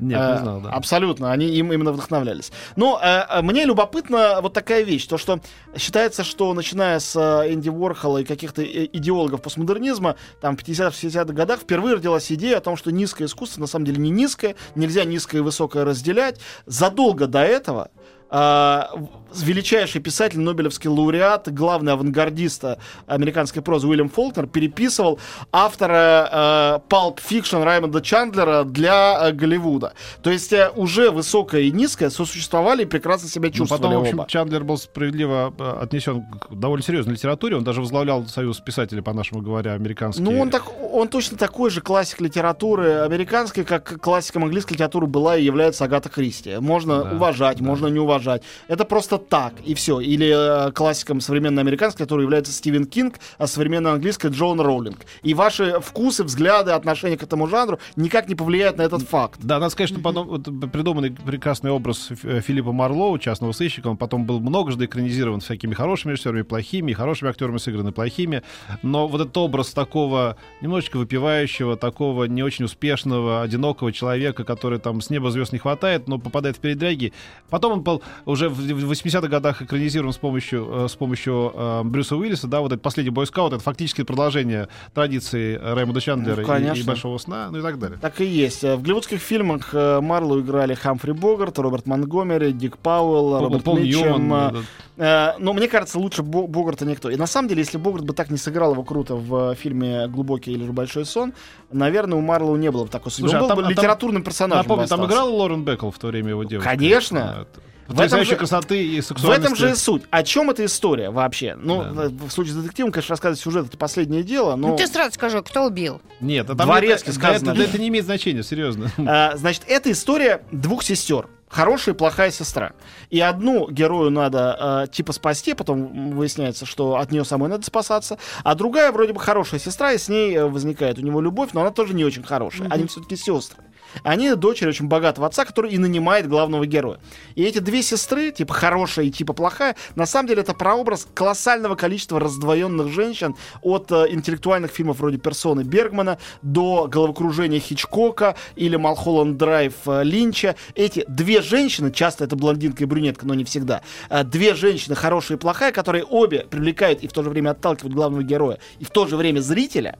Нет, 0.00 0.18
Э, 0.20 0.32
не 0.32 0.38
знал, 0.38 0.60
да. 0.60 0.70
Абсолютно, 0.70 1.32
они 1.32 1.46
им 1.48 1.72
именно 1.72 1.92
вдохновлялись. 1.92 2.52
Но 2.76 3.00
э, 3.02 3.24
э, 3.28 3.42
мне 3.42 3.64
любопытно 3.64 4.40
вот 4.42 4.52
такая 4.52 4.82
вещь, 4.82 5.06
то 5.06 5.18
что 5.18 5.40
считается, 5.76 6.24
что 6.24 6.52
начиная 6.54 6.98
с 6.98 7.16
э, 7.16 7.52
Энди 7.52 7.68
Уорхола 7.68 8.18
и 8.18 8.24
каких-то 8.24 8.62
э, 8.62 8.88
идеологов 8.92 9.42
постмодернизма, 9.42 10.16
там 10.40 10.56
в 10.56 10.62
50-60-х 10.62 11.32
годах 11.32 11.60
впервые 11.60 11.96
родилась 11.96 12.30
идея 12.32 12.58
о 12.58 12.60
том, 12.60 12.76
что 12.76 12.90
низкое 12.92 13.26
искусство 13.26 13.60
на 13.60 13.66
самом 13.66 13.86
деле 13.86 13.98
не 13.98 14.10
низкое, 14.10 14.56
нельзя 14.74 15.04
низкое 15.04 15.40
и 15.40 15.44
высокое 15.44 15.84
разделять. 15.84 16.40
Задолго 16.66 17.26
до 17.26 17.40
этого 17.40 17.90
э, 17.94 17.99
величайший 18.30 20.00
писатель, 20.00 20.40
Нобелевский 20.40 20.88
лауреат, 20.88 21.52
главный 21.52 21.92
авангардист 21.92 22.64
э, 22.64 22.76
американской 23.06 23.62
прозы 23.62 23.86
Уильям 23.86 24.08
Фолкнер 24.08 24.46
переписывал 24.46 25.18
автора 25.52 26.28
э, 26.32 26.92
Pulp 26.92 27.18
Fiction 27.18 27.62
Раймонда 27.64 28.00
Чандлера 28.00 28.64
для 28.64 29.28
э, 29.28 29.32
Голливуда. 29.32 29.94
То 30.22 30.30
есть 30.30 30.52
э, 30.52 30.70
уже 30.74 31.10
высокое 31.10 31.62
и 31.62 31.70
низкое 31.70 32.10
сосуществовали 32.10 32.82
и 32.82 32.86
прекрасно 32.86 33.28
себя 33.28 33.48
Ну, 33.48 33.54
чувствовали 33.54 33.82
потом, 33.82 33.98
в 33.98 34.00
общем, 34.02 34.18
оба. 34.20 34.28
Чандлер 34.28 34.64
был 34.64 34.76
справедливо 34.78 35.52
э, 35.58 35.82
отнесен 35.82 36.22
к 36.22 36.54
довольно 36.54 36.84
серьезной 36.84 37.14
литературе. 37.14 37.56
Он 37.56 37.64
даже 37.64 37.80
возглавлял 37.80 38.26
союз 38.26 38.58
писателей, 38.60 39.02
по-нашему 39.02 39.42
говоря, 39.42 39.72
американский. 39.74 40.22
Ну, 40.22 40.38
он, 40.40 40.50
так, 40.50 40.64
он 40.92 41.08
точно 41.08 41.36
такой 41.36 41.70
же 41.70 41.80
классик 41.80 42.20
литературы 42.20 43.00
американской, 43.00 43.64
как 43.64 44.00
классиком 44.00 44.44
английской 44.44 44.74
литературы 44.74 45.06
была 45.06 45.36
и 45.36 45.44
является 45.44 45.84
Агата 45.84 46.08
Кристи. 46.08 46.56
Можно 46.58 47.04
Да, 47.04 47.10
уважать, 47.12 47.58
да. 47.58 47.64
можно 47.64 47.86
не 47.86 47.98
уважать. 47.98 48.19
Это 48.68 48.84
просто 48.84 49.18
так, 49.18 49.54
и 49.64 49.74
все. 49.74 50.00
Или 50.00 50.68
э, 50.68 50.72
классиком 50.72 51.20
современной 51.20 51.62
американской 51.62 52.04
литературы 52.04 52.22
является 52.22 52.52
Стивен 52.52 52.84
Кинг, 52.84 53.18
а 53.38 53.46
современной 53.46 53.92
английской 53.92 54.30
Джон 54.30 54.60
Роулинг. 54.60 54.98
И 55.22 55.34
ваши 55.34 55.80
вкусы, 55.80 56.24
взгляды, 56.24 56.72
отношения 56.72 57.16
к 57.16 57.22
этому 57.22 57.46
жанру 57.46 57.78
никак 57.96 58.28
не 58.28 58.34
повлияют 58.34 58.78
на 58.78 58.82
этот 58.82 59.02
факт. 59.02 59.40
Да, 59.42 59.58
надо 59.58 59.70
сказать, 59.70 59.90
что 59.90 60.00
потом 60.00 60.28
вот 60.28 60.44
придуманный 60.72 61.10
прекрасный 61.10 61.70
образ 61.70 62.10
Ф- 62.10 62.44
Филиппа 62.44 62.72
Марлоу, 62.72 63.18
частного 63.18 63.52
сыщика, 63.52 63.88
он 63.88 63.96
потом 63.96 64.24
был 64.24 64.40
многожды 64.40 64.84
экранизирован 64.84 65.40
всякими 65.40 65.74
хорошими 65.74 66.12
режиссерами, 66.12 66.42
плохими, 66.42 66.90
и 66.90 66.94
хорошими 66.94 67.30
актерами 67.30 67.58
сыграны 67.58 67.92
плохими. 67.92 68.42
Но 68.82 69.08
вот 69.08 69.20
этот 69.20 69.36
образ 69.36 69.70
такого 69.72 70.36
немножечко 70.60 70.98
выпивающего, 70.98 71.76
такого 71.76 72.24
не 72.24 72.42
очень 72.42 72.64
успешного, 72.64 73.42
одинокого 73.42 73.92
человека, 73.92 74.44
который 74.44 74.78
там 74.78 75.00
с 75.00 75.10
неба 75.10 75.30
звезд 75.30 75.52
не 75.52 75.58
хватает, 75.58 76.08
но 76.08 76.18
попадает 76.18 76.56
в 76.56 76.60
передряги. 76.60 77.12
Потом 77.48 77.72
он 77.72 77.80
был 77.82 78.02
уже 78.26 78.48
в 78.48 78.54
в 78.60 78.90
80-х 78.92 79.28
годах 79.28 79.62
экранизирован 79.62 80.12
с 80.12 80.16
помощью, 80.16 80.68
э, 80.84 80.88
с 80.88 80.94
помощью 80.96 81.52
э, 81.54 81.82
Брюса 81.84 82.16
Уиллиса, 82.16 82.46
да, 82.46 82.60
вот 82.60 82.72
этот 82.72 82.82
последний 82.82 83.10
бойскаут, 83.10 83.52
это 83.52 83.62
фактически 83.62 84.02
продолжение 84.02 84.68
традиции 84.94 85.58
Реймонда 85.62 86.00
Чандлера 86.00 86.42
Ну, 86.46 86.74
и- 86.74 86.78
и. 86.80 86.82
Большого 86.82 87.18
сна, 87.18 87.48
ну 87.50 87.58
и 87.58 87.62
так 87.62 87.78
далее. 87.78 87.98
Так 88.00 88.20
и 88.20 88.24
есть. 88.24 88.64
Э, 88.64 88.76
В 88.76 88.82
голливудских 88.82 89.20
фильмах 89.20 89.70
э, 89.74 90.00
Марлу 90.00 90.40
играли 90.40 90.74
Хамфри 90.74 91.12
Богарт, 91.12 91.58
Роберт 91.58 91.86
Монгомери, 91.86 92.52
Дик 92.52 92.78
Пауэлл, 92.78 93.38
Роберт 93.40 93.64
Пол 93.64 93.78
Митчем. 93.78 94.32
Э, 94.34 94.52
да, 94.96 95.36
Но 95.38 95.52
мне 95.54 95.66
кажется, 95.68 95.98
лучше 95.98 96.22
Бо- 96.22 96.46
Богарта 96.46 96.84
никто. 96.84 97.08
И 97.10 97.16
на 97.16 97.26
самом 97.26 97.48
деле, 97.48 97.60
если 97.62 97.78
Богарт 97.78 98.04
бы 98.04 98.12
так 98.12 98.30
не 98.30 98.36
сыграл 98.36 98.72
его 98.72 98.82
круто 98.84 99.14
в 99.14 99.54
фильме 99.54 100.06
«Глубокий 100.08 100.52
или 100.52 100.64
же 100.66 100.72
большой 100.72 101.04
сон», 101.06 101.32
наверное, 101.72 102.18
у 102.18 102.20
Марлоу 102.20 102.56
не 102.56 102.70
было 102.70 102.84
бы 102.84 102.90
такой 102.90 103.10
судьбы. 103.12 103.30
Слушай, 103.30 103.38
а 103.38 103.40
был 103.40 103.48
там- 103.48 103.56
бы 103.56 103.62
а 103.62 103.64
там- 103.66 103.72
литературным 103.72 104.22
персонажем. 104.22 104.62
Напомню, 104.64 104.88
там 104.88 105.06
играл 105.06 105.34
Лорен 105.34 105.64
Бекл 105.64 105.90
в 105.90 105.98
то 105.98 106.08
время 106.08 106.30
его 106.30 106.44
девушка. 106.44 106.68
Конечно. 106.70 107.46
Этом 107.50 107.62
Потрясающей 107.96 108.30
же- 108.30 108.36
красоты 108.36 108.84
и 108.84 109.00
В 109.00 109.04
сексуальности. 109.04 109.44
этом 109.46 109.56
же 109.56 109.70
и 109.72 109.74
суть. 109.74 110.02
О 110.10 110.22
чем 110.22 110.50
эта 110.50 110.64
история 110.64 111.10
вообще? 111.10 111.56
Ну, 111.60 111.82
Да. 111.82 112.08
в 112.08 112.28
в 112.28 112.30
случае 112.30 112.54
с 112.54 112.56
детективом, 112.56 112.92
конечно, 112.92 113.12
рассказывать 113.12 113.40
сюжет 113.40 113.66
это 113.66 113.76
последнее 113.76 114.22
дело, 114.22 114.56
но... 114.56 114.68
Ну 114.68 114.76
ты 114.76 114.86
сразу 114.86 115.12
скажи, 115.14 115.42
кто 115.42 115.66
убил? 115.66 116.00
Нет, 116.20 116.48
а 116.50 116.54
там 116.54 116.66
Дворецкий 116.66 117.10
это, 117.10 117.18
сказано 117.18 117.50
это, 117.52 117.62
это 117.62 117.78
не 117.78 117.88
имеет 117.88 118.04
значения, 118.04 118.42
серьезно. 118.42 118.90
А, 119.06 119.36
значит, 119.36 119.62
это 119.66 119.90
история 119.90 120.42
двух 120.52 120.82
сестер. 120.82 121.26
Хорошая 121.48 121.96
и 121.96 121.98
плохая 121.98 122.30
сестра. 122.30 122.74
И 123.10 123.18
одну 123.18 123.68
герою 123.68 124.10
надо 124.10 124.56
а, 124.82 124.86
типа 124.86 125.12
спасти, 125.12 125.52
потом 125.54 126.12
выясняется, 126.12 126.64
что 126.64 126.94
от 126.98 127.10
нее 127.10 127.24
самой 127.24 127.48
надо 127.50 127.64
спасаться, 127.66 128.18
а 128.44 128.54
другая 128.54 128.92
вроде 128.92 129.12
бы 129.12 129.18
хорошая 129.18 129.58
сестра, 129.58 129.92
и 129.92 129.98
с 129.98 130.08
ней 130.08 130.32
э, 130.36 130.46
возникает 130.46 130.98
у 130.98 131.00
него 131.02 131.20
любовь, 131.20 131.50
но 131.52 131.62
она 131.62 131.72
тоже 131.72 131.92
не 131.94 132.04
очень 132.04 132.22
хорошая. 132.22 132.68
Они 132.70 132.86
все-таки 132.86 133.16
сестры. 133.16 133.64
Они 134.02 134.34
дочери 134.34 134.68
очень 134.68 134.86
богатого 134.86 135.26
отца, 135.26 135.44
который 135.44 135.72
и 135.72 135.78
нанимает 135.78 136.28
главного 136.28 136.66
героя. 136.66 136.98
И 137.34 137.42
эти 137.42 137.58
две 137.58 137.82
сестры, 137.82 138.30
типа 138.30 138.54
хорошая 138.54 139.06
и 139.06 139.10
типа 139.10 139.32
плохая, 139.32 139.76
на 139.94 140.06
самом 140.06 140.28
деле 140.28 140.42
это 140.42 140.54
прообраз 140.54 141.06
колоссального 141.14 141.74
количества 141.74 142.20
раздвоенных 142.20 142.88
женщин 142.88 143.36
от 143.62 143.90
э, 143.92 144.06
интеллектуальных 144.10 144.70
фильмов 144.70 144.98
вроде 144.98 145.18
«Персоны» 145.18 145.62
Бергмана 145.62 146.18
до 146.42 146.86
«Головокружения» 146.88 147.60
Хичкока 147.60 148.36
или 148.56 148.76
«Малхолланд 148.76 149.36
Драйв» 149.36 149.74
э, 149.86 150.02
Линча. 150.04 150.56
Эти 150.74 151.04
две 151.08 151.42
женщины, 151.42 151.90
часто 151.90 152.24
это 152.24 152.36
блондинка 152.36 152.84
и 152.84 152.86
брюнетка, 152.86 153.26
но 153.26 153.34
не 153.34 153.44
всегда, 153.44 153.82
э, 154.08 154.24
две 154.24 154.54
женщины, 154.54 154.94
хорошая 154.94 155.38
и 155.38 155.40
плохая, 155.40 155.72
которые 155.72 156.04
обе 156.04 156.46
привлекают 156.48 157.02
и 157.02 157.08
в 157.08 157.12
то 157.12 157.22
же 157.22 157.30
время 157.30 157.50
отталкивают 157.50 157.94
главного 157.94 158.22
героя, 158.22 158.58
и 158.78 158.84
в 158.84 158.90
то 158.90 159.06
же 159.06 159.16
время 159.16 159.40
зрителя, 159.40 159.98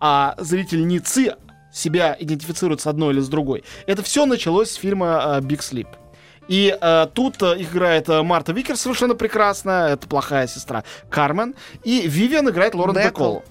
а 0.00 0.34
зрительницы 0.38 1.36
себя 1.72 2.16
идентифицируют 2.20 2.80
с 2.80 2.86
одной 2.86 3.14
или 3.14 3.20
с 3.20 3.28
другой. 3.28 3.64
Это 3.86 4.02
все 4.02 4.26
началось 4.26 4.70
с 4.70 4.74
фильма 4.74 5.38
«Биг 5.42 5.62
Слип». 5.62 5.88
И 6.48 6.76
э, 6.78 7.06
тут 7.14 7.40
э, 7.42 7.62
играет 7.62 8.08
э, 8.08 8.20
Марта 8.22 8.52
Викер 8.52 8.76
совершенно 8.76 9.14
прекрасно, 9.14 9.86
это 9.90 10.08
плохая 10.08 10.48
сестра 10.48 10.82
Кармен, 11.08 11.54
и 11.84 12.02
Вивиан 12.08 12.48
играет 12.50 12.74
Лорен. 12.74 12.94
Бекол. 12.94 13.44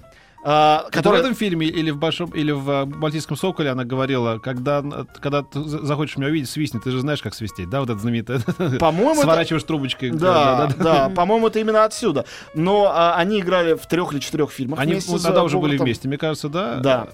э, 0.44 0.48
Это 0.50 0.88
которая- 0.90 1.22
в 1.22 1.24
этом 1.24 1.34
фильме 1.34 1.66
или 1.66 1.90
в 1.90 1.96
большом 1.96 2.30
или 2.32 2.52
в 2.52 2.68
э, 2.68 2.84
Балтийском 2.84 3.36
соколе 3.38 3.70
она 3.70 3.84
говорила, 3.84 4.38
когда, 4.38 4.84
когда 5.20 5.42
ты 5.42 5.62
за- 5.62 5.86
захочешь 5.86 6.18
меня 6.18 6.28
увидеть, 6.28 6.50
свистни, 6.50 6.80
ты 6.80 6.90
же 6.90 7.00
знаешь, 7.00 7.22
как 7.22 7.34
свистеть, 7.34 7.70
да, 7.70 7.80
вот 7.80 7.88
это 7.88 7.98
знаменитое. 7.98 8.40
По-моему, 8.78 9.12
это- 9.14 9.22
Сворачиваешь 9.22 9.64
трубочкой. 9.64 10.10
Да, 10.10 10.68
да, 10.78 11.08
по-моему, 11.08 11.46
это 11.46 11.60
именно 11.60 11.84
отсюда. 11.84 12.26
Но 12.54 12.92
а, 12.94 13.14
они 13.16 13.40
играли 13.40 13.72
в 13.72 13.86
трех 13.86 14.12
или 14.12 14.20
четырех 14.20 14.50
фильмах. 14.50 14.78
Они 14.78 14.92
вместе 14.92 15.10
вот 15.12 15.22
тогда 15.22 15.40
э, 15.40 15.44
уже 15.44 15.56
были 15.58 15.78
вместе, 15.78 16.08
мне 16.08 16.18
кажется, 16.18 16.50
да? 16.50 16.76
Да. 16.76 17.08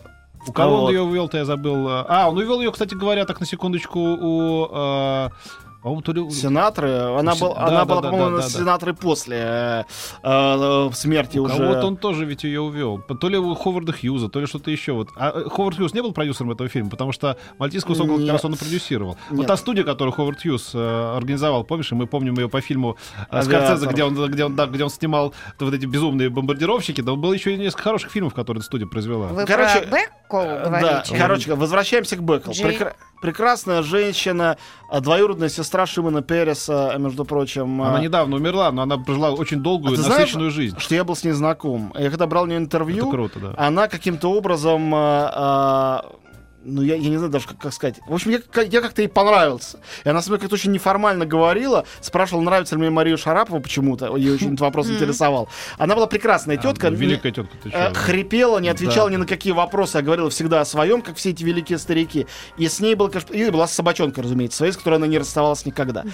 У 0.46 0.52
кого 0.52 0.76
Вот. 0.76 0.84
он 0.84 0.90
ее 0.90 1.02
увел-то, 1.02 1.36
я 1.38 1.44
забыл. 1.44 1.86
А, 1.88 2.28
он 2.28 2.36
увел 2.38 2.60
ее, 2.60 2.70
кстати 2.72 2.94
говоря, 2.94 3.24
так 3.24 3.40
на 3.40 3.46
секундочку, 3.46 3.98
у... 3.98 4.66
э, 4.70 5.28
По-моему, 5.82 6.02
то 6.02 6.12
ли... 6.12 6.30
Сенаторы, 6.30 6.90
она, 7.18 7.34
Се- 7.34 7.40
был, 7.44 7.54
да, 7.54 7.66
она 7.66 7.78
да, 7.78 7.84
была, 7.84 8.00
да, 8.02 8.10
по-моему, 8.10 8.36
да, 8.36 8.42
да, 8.42 8.42
да. 8.42 8.48
сенаторы 8.48 8.94
после 8.94 9.36
э, 9.36 9.82
э, 10.22 10.90
смерти 10.92 11.38
У 11.38 11.44
уже. 11.44 11.56
кого-то 11.56 11.86
он 11.86 11.96
тоже 11.96 12.24
ведь 12.24 12.42
ее 12.44 12.60
увел. 12.60 12.98
То 12.98 13.28
ли 13.28 13.38
у 13.38 13.54
Ховарда 13.54 13.92
Хьюза, 13.92 14.28
то 14.28 14.40
ли 14.40 14.46
что-то 14.46 14.70
еще. 14.72 14.92
Вот. 14.92 15.10
А 15.16 15.30
э, 15.30 15.48
Ховард 15.48 15.76
Хьюз 15.76 15.94
не 15.94 16.02
был 16.02 16.12
продюсером 16.12 16.50
этого 16.50 16.68
фильма, 16.68 16.90
потому 16.90 17.12
что 17.12 17.36
«Мальтийского 17.58 17.94
сокола» 17.94 18.18
как 18.18 18.28
раз 18.28 18.44
он 18.44 18.54
и 18.54 18.56
продюсировал. 18.56 19.16
Вот 19.30 19.38
Нет. 19.38 19.46
та 19.46 19.56
студия, 19.56 19.84
которую 19.84 20.12
Ховард 20.12 20.42
Хьюз 20.42 20.72
э, 20.74 21.16
организовал, 21.16 21.62
помнишь, 21.64 21.92
и 21.92 21.94
мы 21.94 22.06
помним 22.06 22.34
ее 22.34 22.48
по 22.48 22.60
фильму 22.60 22.96
э. 23.30 23.42
Скорсезе, 23.42 23.86
где 23.86 24.02
он, 24.04 24.14
где, 24.30 24.44
он, 24.44 24.56
да, 24.56 24.66
где 24.66 24.82
он 24.82 24.90
снимал 24.90 25.32
вот 25.60 25.74
эти 25.74 25.86
безумные 25.86 26.28
бомбардировщики, 26.28 27.02
да, 27.02 27.14
было 27.14 27.32
еще 27.32 27.54
и 27.54 27.56
несколько 27.56 27.84
хороших 27.84 28.10
фильмов, 28.10 28.34
которые 28.34 28.60
эта 28.60 28.66
студия 28.66 28.86
произвела. 28.88 29.28
Вы 29.28 29.46
Короче, 29.46 29.82
про 29.82 29.98
Э, 30.36 30.64
говорите? 30.64 31.12
Да, 31.12 31.18
короче, 31.18 31.54
возвращаемся 31.54 32.16
к 32.16 32.22
Бекл. 32.22 32.50
Джей. 32.52 32.76
Прекра- 32.76 32.94
прекрасная 33.20 33.82
женщина, 33.82 34.56
а, 34.90 35.00
двоюродная 35.00 35.48
сестра 35.48 35.86
Шимона 35.86 36.22
Переса, 36.22 36.92
э, 36.94 36.98
между 36.98 37.24
прочим. 37.24 37.82
Она 37.82 38.00
недавно 38.00 38.36
умерла, 38.36 38.70
но 38.72 38.82
она 38.82 38.96
прожила 38.98 39.30
очень 39.30 39.60
долгую, 39.62 39.94
А 39.94 39.96
ты 39.96 40.02
знаешь, 40.02 40.20
насыщенную 40.20 40.50
жизнь. 40.50 40.76
что 40.78 40.94
я 40.94 41.04
был 41.04 41.16
с 41.16 41.24
ней 41.24 41.32
знаком. 41.32 41.92
Я 41.98 42.10
когда 42.10 42.26
брал 42.26 42.44
у 42.44 42.46
нее 42.46 42.56
Это 42.56 42.64
интервью, 42.64 43.10
круто, 43.10 43.38
да. 43.40 43.54
она 43.56 43.88
каким-то 43.88 44.30
образом... 44.32 44.92
а, 44.94 45.30
а, 45.34 46.04
ну, 46.68 46.82
я, 46.82 46.94
я 46.96 47.08
не 47.08 47.16
знаю 47.16 47.30
даже, 47.32 47.46
как, 47.48 47.58
как 47.58 47.72
сказать. 47.72 48.00
В 48.06 48.14
общем, 48.14 48.30
я, 48.30 48.62
я 48.62 48.80
как-то 48.80 49.02
ей 49.02 49.08
понравился. 49.08 49.80
И 50.04 50.08
она 50.08 50.22
со 50.22 50.28
мной 50.30 50.38
как-то 50.40 50.54
очень 50.54 50.72
неформально 50.72 51.26
говорила, 51.26 51.84
спрашивала, 52.00 52.42
нравится 52.42 52.74
ли 52.76 52.80
мне 52.80 52.90
Марию 52.90 53.18
Шарапова 53.18 53.60
почему-то. 53.60 54.16
Ее 54.16 54.34
очень 54.34 54.48
этот 54.48 54.60
вопрос 54.60 54.88
интересовал. 54.90 55.48
Она 55.78 55.94
была 55.94 56.06
прекрасная 56.06 56.56
тетка. 56.56 56.88
А, 56.88 56.90
великая 56.90 57.32
тетка, 57.32 57.56
ты 57.62 57.70
Э, 57.72 57.88
чё? 57.92 57.94
хрипела, 57.94 58.58
не 58.58 58.68
отвечала 58.68 59.08
Да. 59.08 59.14
ни 59.14 59.18
на 59.18 59.26
какие 59.26 59.52
вопросы, 59.52 59.96
а 59.96 60.02
говорила 60.02 60.30
всегда 60.30 60.60
о 60.60 60.64
своем, 60.64 61.02
как 61.02 61.16
все 61.16 61.30
эти 61.30 61.42
великие 61.44 61.78
старики. 61.78 62.26
И 62.56 62.68
с 62.68 62.80
ней 62.80 62.94
был, 62.94 63.08
конечно, 63.08 63.32
и 63.34 63.50
была 63.50 63.66
собачонка, 63.66 64.22
разумеется, 64.22 64.58
своей, 64.58 64.72
с 64.72 64.76
которой 64.76 64.96
она 64.96 65.06
не 65.06 65.18
расставалась 65.18 65.64
никогда. 65.66 66.04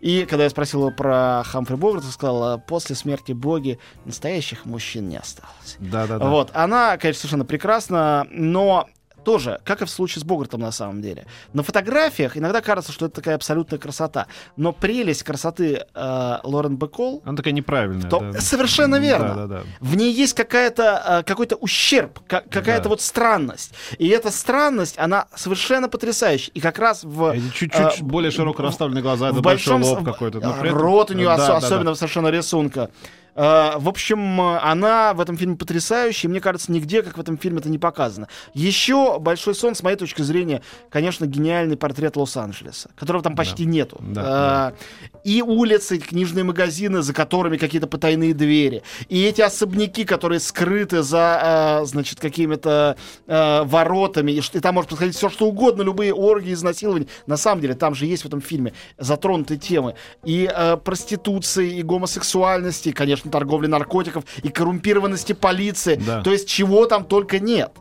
И 0.00 0.24
когда 0.24 0.44
я 0.44 0.50
спросил 0.50 0.80
его 0.80 0.90
про 0.90 1.42
Хамфри 1.44 1.76
Богарта, 1.76 2.06
сказала, 2.06 2.56
после 2.56 2.96
смерти 2.96 3.32
Боги 3.32 3.78
настоящих 4.06 4.64
мужчин 4.64 5.08
не 5.10 5.16
осталось. 5.18 5.76
Да, 5.78 6.06
да, 6.06 6.18
да. 6.18 6.26
Вот, 6.30 6.50
она, 6.54 6.96
конечно, 6.96 7.20
совершенно 7.20 7.44
прекрасна, 7.44 8.26
но 8.30 8.88
тоже, 9.24 9.60
как 9.64 9.82
и 9.82 9.84
в 9.84 9.90
случае 9.90 10.20
с 10.20 10.24
Богартом 10.24 10.60
на 10.60 10.72
самом 10.72 11.02
деле. 11.02 11.26
На 11.52 11.62
фотографиях 11.62 12.36
иногда 12.36 12.60
кажется, 12.60 12.92
что 12.92 13.06
это 13.06 13.16
такая 13.16 13.34
абсолютная 13.36 13.78
красота. 13.78 14.26
Но 14.56 14.72
прелесть 14.72 15.22
красоты 15.22 15.84
э, 15.94 16.36
Лорен 16.42 16.76
Бекол 16.76 17.22
Она 17.24 17.36
такая 17.36 17.52
неправильная. 17.52 18.08
то 18.08 18.20
да. 18.20 18.40
совершенно 18.40 18.96
верно. 18.96 19.28
Да, 19.34 19.34
да, 19.34 19.46
да. 19.46 19.62
В 19.80 19.96
ней 19.96 20.12
есть 20.12 20.34
какая-то, 20.34 21.02
э, 21.06 21.22
какой-то 21.24 21.56
ущерб, 21.56 22.18
ка- 22.26 22.44
какая-то 22.50 22.84
Да. 22.84 22.88
вот 22.90 23.00
странность. 23.00 23.72
И 23.98 24.08
эта 24.08 24.30
странность, 24.30 24.98
она 24.98 25.26
совершенно 25.34 25.88
потрясающая. 25.88 26.52
И 26.54 26.60
как 26.60 26.78
раз 26.78 27.04
в... 27.04 27.34
Чуть-чуть 27.54 28.00
э, 28.00 28.02
более 28.02 28.30
широко 28.30 28.62
расставленные 28.62 29.02
глаза, 29.02 29.28
в 29.30 29.32
это 29.34 29.42
большой 29.42 29.80
лоб 29.82 30.04
какой-то. 30.04 30.40
Рот 30.70 31.10
у 31.10 31.14
нее 31.14 31.26
Да, 31.26 31.34
ос- 31.34 31.46
да, 31.46 31.56
особенно 31.58 31.90
да. 31.90 31.94
совершенно 31.94 32.28
рисунка. 32.28 32.90
Э, 33.34 33.78
В 33.78 33.88
общем, 33.88 34.40
она 34.40 35.14
в 35.14 35.20
этом 35.20 35.36
фильме 35.36 35.56
потрясающая. 35.56 36.28
и 36.28 36.30
Мне 36.30 36.40
кажется, 36.40 36.72
нигде, 36.72 37.02
как 37.02 37.16
в 37.16 37.20
этом 37.20 37.38
фильме, 37.38 37.58
это 37.60 37.68
не 37.68 37.78
показано. 37.78 38.28
Еще 38.54 39.18
большой 39.18 39.54
сон, 39.54 39.74
с 39.74 39.82
моей 39.82 39.96
точки 39.96 40.22
зрения, 40.22 40.62
конечно, 40.90 41.26
гениальный 41.26 41.76
портрет 41.76 42.16
Лос-Анджелеса, 42.16 42.90
которого 42.96 43.22
там 43.22 43.34
почти 43.36 43.64
нету. 43.66 43.98
Да, 44.00 44.72
Э, 44.74 45.18
И 45.24 45.42
улицы, 45.42 45.96
и 45.96 45.98
книжные 45.98 46.44
магазины, 46.44 47.02
за 47.02 47.12
которыми 47.12 47.56
какие-то 47.58 47.86
потайные 47.86 48.32
двери. 48.34 48.82
И 49.08 49.22
эти 49.22 49.42
особняки, 49.42 50.04
которые 50.04 50.40
скрыты 50.40 51.02
за, 51.02 51.80
э, 51.82 51.86
значит, 51.86 52.20
какими-то 52.20 52.96
воротами. 53.26 54.32
И, 54.32 54.38
и 54.40 54.60
там 54.60 54.74
может 54.74 54.88
происходить 54.88 55.16
все, 55.16 55.28
что 55.28 55.46
угодно, 55.46 55.82
любые 55.82 56.14
оргии, 56.14 56.52
изнасилования. 56.52 57.06
На 57.26 57.36
самом 57.36 57.60
деле, 57.60 57.74
там 57.74 57.94
же 57.94 58.06
есть 58.06 58.22
в 58.24 58.26
этом 58.26 58.40
фильме 58.40 58.72
затронутые 58.98 59.58
темы. 59.58 59.94
И 60.24 60.48
проституции, 60.84 61.78
и 61.78 61.82
гомосексуальности, 61.82 62.90
и, 62.90 62.92
конечно, 62.92 63.19
торговли 63.28 63.66
наркотиков, 63.66 64.24
и 64.42 64.48
коррумпированности 64.48 65.32
полиции. 65.32 65.96
Да. 65.96 66.22
То 66.22 66.32
есть 66.32 66.48
чего 66.48 66.86
там 66.86 67.04
только 67.04 67.38
нет. 67.38 67.72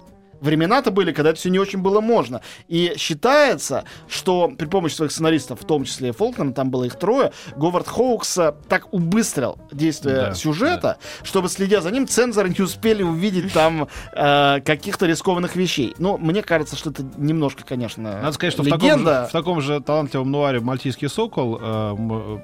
Времена-то 0.41 0.91
были, 0.91 1.11
когда 1.11 1.31
это 1.31 1.39
все 1.39 1.49
не 1.49 1.59
очень 1.59 1.79
было 1.79 2.01
можно. 2.01 2.41
И 2.67 2.93
считается, 2.97 3.83
что 4.07 4.51
при 4.57 4.65
помощи 4.67 4.93
своих 4.95 5.11
сценаристов, 5.11 5.61
в 5.61 5.65
том 5.65 5.83
числе 5.85 6.11
Фолкнера, 6.11 6.51
там 6.51 6.69
было 6.69 6.85
их 6.85 6.97
трое, 6.97 7.31
Говард 7.55 7.87
Хоукс 7.87 8.37
э, 8.37 8.53
так 8.67 8.93
убыстрил 8.93 9.57
действие 9.71 10.15
Да, 10.15 10.33
сюжета, 10.33 10.97
чтобы, 11.23 11.49
следя 11.49 11.81
за 11.81 11.91
ним, 11.91 12.07
цензоры 12.07 12.49
не 12.49 12.63
успели 12.63 13.03
увидеть 13.03 13.51
там 13.53 13.87
э, 14.13 14.61
каких-то 14.61 15.05
рискованных 15.05 15.55
вещей. 15.55 15.93
Ну, 15.97 16.17
мне 16.17 16.41
кажется, 16.41 16.75
что 16.75 16.89
это 16.91 17.03
немножко, 17.17 17.63
конечно, 17.63 18.21
Надо 18.21 18.31
сказать, 18.33 18.53
что 18.53 18.63
в 18.63 18.65
таком, 18.69 18.81
легенда. 18.81 19.23
же, 19.23 19.27
в 19.29 19.31
таком 19.31 19.61
же 19.61 19.79
талантливом 19.81 20.31
нуаре 20.31 20.59
«Мальтийский 20.59 21.09
сокол» 21.09 21.59
э, 21.61 21.95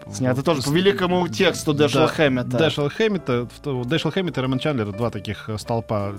э, 0.07 0.11
Снято 0.13 0.43
тоже 0.43 0.61
по 0.61 0.69
великому 0.71 1.27
тексту 1.27 1.73
Дэшела 1.73 2.07
Да, 2.07 2.13
Хэммета. 2.13 2.57
Дэшел 2.57 2.89
Хэммета, 2.89 3.47
в- 3.63 3.85
Дэшел 3.85 4.11
Хэммет 4.11 4.37
и 4.37 4.41
Роман 4.41 4.59
Чандлер, 4.59 4.91
два 4.91 5.09
таких 5.09 5.49
э, 5.49 5.57
столпа 5.57 6.13